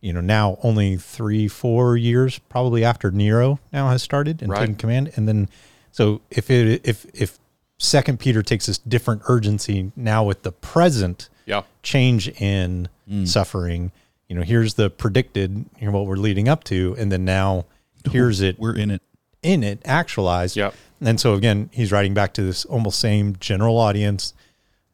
you 0.00 0.12
know, 0.12 0.20
now 0.20 0.58
only 0.62 0.96
three, 0.96 1.48
four 1.48 1.96
years 1.96 2.38
probably 2.38 2.84
after 2.84 3.10
Nero 3.10 3.58
now 3.72 3.90
has 3.90 4.02
started 4.02 4.42
and 4.42 4.50
Right. 4.50 4.60
taken 4.60 4.74
command, 4.76 5.12
and 5.16 5.28
then 5.28 5.48
so 5.92 6.20
if 6.30 6.50
it 6.50 6.80
if 6.84 7.06
if 7.14 7.38
Second 7.78 8.18
Peter 8.18 8.42
takes 8.42 8.66
this 8.66 8.78
different 8.78 9.22
urgency 9.28 9.92
now 9.96 10.24
with 10.24 10.42
the 10.42 10.52
present 10.52 11.28
Yeah. 11.46 11.62
change 11.82 12.28
in 12.40 12.88
mm. 13.08 13.26
suffering. 13.26 13.92
You 14.28 14.36
know, 14.36 14.42
here's 14.42 14.74
the 14.74 14.90
predicted, 14.90 15.64
you 15.78 15.86
know, 15.86 15.92
what 15.92 16.06
we're 16.06 16.16
leading 16.16 16.48
up 16.48 16.64
to, 16.64 16.94
and 16.98 17.10
then 17.10 17.24
now 17.24 17.64
here's 18.10 18.40
it 18.40 18.58
we're 18.58 18.76
in 18.76 18.90
it. 18.90 19.02
in 19.42 19.62
it 19.62 19.80
actualized. 19.84 20.56
Yep. 20.56 20.74
And 21.00 21.20
so 21.20 21.34
again, 21.34 21.70
he's 21.72 21.92
writing 21.92 22.12
back 22.14 22.34
to 22.34 22.42
this 22.42 22.64
almost 22.64 22.98
same 22.98 23.36
general 23.38 23.78
audience, 23.78 24.34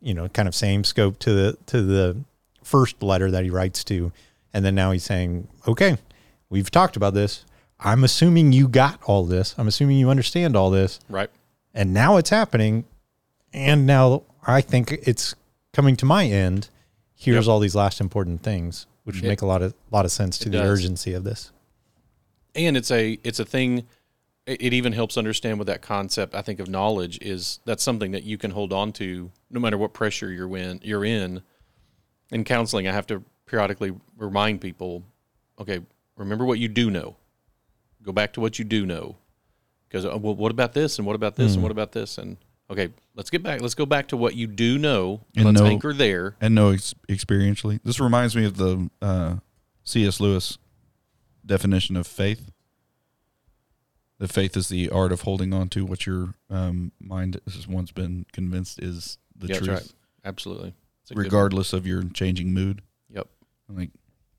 you 0.02 0.12
know, 0.12 0.28
kind 0.28 0.46
of 0.46 0.54
same 0.54 0.84
scope 0.84 1.18
to 1.20 1.32
the 1.32 1.58
to 1.66 1.80
the 1.82 2.18
first 2.62 3.02
letter 3.02 3.30
that 3.30 3.44
he 3.44 3.50
writes 3.50 3.82
to. 3.84 4.12
And 4.52 4.64
then 4.64 4.74
now 4.74 4.92
he's 4.92 5.04
saying, 5.04 5.48
Okay, 5.66 5.96
we've 6.50 6.70
talked 6.70 6.96
about 6.96 7.14
this. 7.14 7.44
I'm 7.80 8.04
assuming 8.04 8.52
you 8.52 8.68
got 8.68 9.00
all 9.04 9.24
this. 9.24 9.54
I'm 9.58 9.66
assuming 9.68 9.96
you 9.98 10.10
understand 10.10 10.54
all 10.56 10.70
this 10.70 11.00
Right. 11.08 11.30
And 11.74 11.92
now 11.92 12.16
it's 12.16 12.30
happening. 12.30 12.84
And 13.52 13.86
now 13.86 14.22
i 14.46 14.60
think 14.60 14.92
it's 14.92 15.34
coming 15.72 15.96
to 15.96 16.04
my 16.06 16.24
end. 16.26 16.68
Here's 17.14 17.46
Yep. 17.46 17.52
all 17.52 17.60
these 17.60 17.74
last 17.74 18.00
important 18.00 18.42
things 18.42 18.86
which 19.04 19.22
It- 19.22 19.24
make 19.28 19.42
a 19.42 19.46
lot 19.46 19.62
of 19.62 19.74
lot 19.90 20.04
of 20.04 20.12
sense 20.12 20.38
to 20.38 20.48
the 20.48 20.58
does. 20.58 20.68
urgency 20.80 21.12
of 21.14 21.24
this. 21.24 21.50
And 22.54 22.76
it's 22.76 22.90
a 22.90 23.18
it's 23.24 23.38
a 23.38 23.44
thing 23.44 23.86
it 24.46 24.60
it 24.60 24.72
even 24.74 24.92
helps 24.92 25.16
understand 25.16 25.58
what 25.58 25.66
that 25.66 25.80
concept 25.82 26.34
i 26.34 26.42
think 26.42 26.60
of 26.60 26.68
knowledge 26.68 27.18
is. 27.22 27.60
That's 27.64 27.82
something 27.82 28.10
that 28.12 28.24
you 28.24 28.36
can 28.38 28.50
hold 28.52 28.72
on 28.72 28.92
to 28.94 29.30
no 29.50 29.60
matter 29.60 29.78
what 29.78 29.92
pressure 29.94 30.30
you're 30.32 30.54
in 30.56 30.80
you're 30.82 31.04
in. 31.04 31.42
In 32.30 32.44
counseling 32.44 32.86
i 32.88 32.92
have 32.92 33.06
to 33.08 33.22
periodically 33.46 33.92
remind 34.18 34.60
people 34.60 35.04
okay 35.58 35.80
remember 36.16 36.44
what 36.44 36.58
you 36.58 36.68
do 36.68 36.90
know. 36.90 37.16
Go 38.02 38.12
back 38.12 38.32
to 38.34 38.40
what 38.40 38.58
you 38.58 38.64
do 38.64 38.84
know 38.84 39.16
because 39.94 40.04
uh, 40.12 40.18
well, 40.18 40.34
what 40.34 40.50
about 40.50 40.72
this 40.72 40.98
and 40.98 41.06
what 41.06 41.14
about 41.14 41.36
this 41.36 41.54
and 41.54 41.62
what 41.62 41.70
about 41.70 41.92
this 41.92 42.18
and 42.18 42.36
okay 42.68 42.88
let's 43.14 43.30
get 43.30 43.42
back 43.44 43.60
let's 43.60 43.74
go 43.76 43.86
back 43.86 44.08
to 44.08 44.16
what 44.16 44.34
you 44.34 44.48
do 44.48 44.76
know 44.76 45.20
and 45.36 45.44
let's 45.44 45.60
know- 45.60 45.66
anchor 45.66 45.92
there 45.94 46.34
and 46.40 46.52
know 46.54 46.70
ex- 46.70 46.94
experientially. 47.08 47.78
This 47.84 48.00
reminds 48.00 48.34
me 48.34 48.44
of 48.44 48.56
the 48.56 48.90
uh, 49.00 49.36
C.S. 49.84 50.18
Lewis 50.18 50.58
definition 51.46 51.96
of 51.96 52.06
faith. 52.08 52.50
The 54.18 54.26
faith 54.28 54.56
is 54.56 54.68
the 54.68 54.90
art 54.90 55.12
of 55.12 55.22
holding 55.22 55.52
on 55.52 55.68
to 55.70 55.84
what 55.84 56.06
your 56.06 56.34
um, 56.50 56.92
mind 57.00 57.40
has 57.46 57.68
once 57.68 57.92
been 57.92 58.26
convinced 58.32 58.80
is 58.82 59.18
the 59.36 59.46
Yeah, 59.48 59.54
that's 59.54 59.66
truth, 59.66 59.78
right 59.78 59.92
absolutely 60.24 60.74
It's 61.02 61.10
a 61.10 61.14
good 61.14 61.18
one. 61.20 61.24
regardless 61.26 61.72
of 61.72 61.86
your 61.86 62.02
changing 62.02 62.52
mood. 62.52 62.82
yep 63.10 63.28
I'm 63.68 63.76
like, 63.76 63.90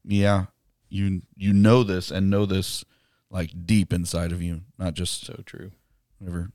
yeah, 0.04 0.46
you 0.90 1.22
you 1.38 1.54
know 1.54 1.84
this 1.84 2.12
and 2.12 2.30
know 2.30 2.46
this 2.46 2.84
like 3.30 3.52
deep 3.66 3.92
inside 3.94 4.32
of 4.32 4.42
you, 4.42 4.62
not 4.78 4.94
just 4.94 5.26
So 5.26 5.42
true. 5.46 5.72
whatever. 6.20 6.52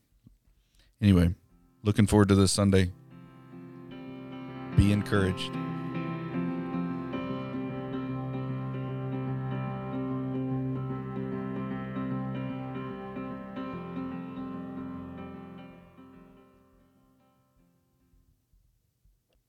Anyway, 1.02 1.34
looking 1.82 2.06
forward 2.06 2.28
to 2.28 2.34
this 2.34 2.52
Sunday. 2.52 2.92
Be 4.76 4.92
encouraged. 4.92 5.50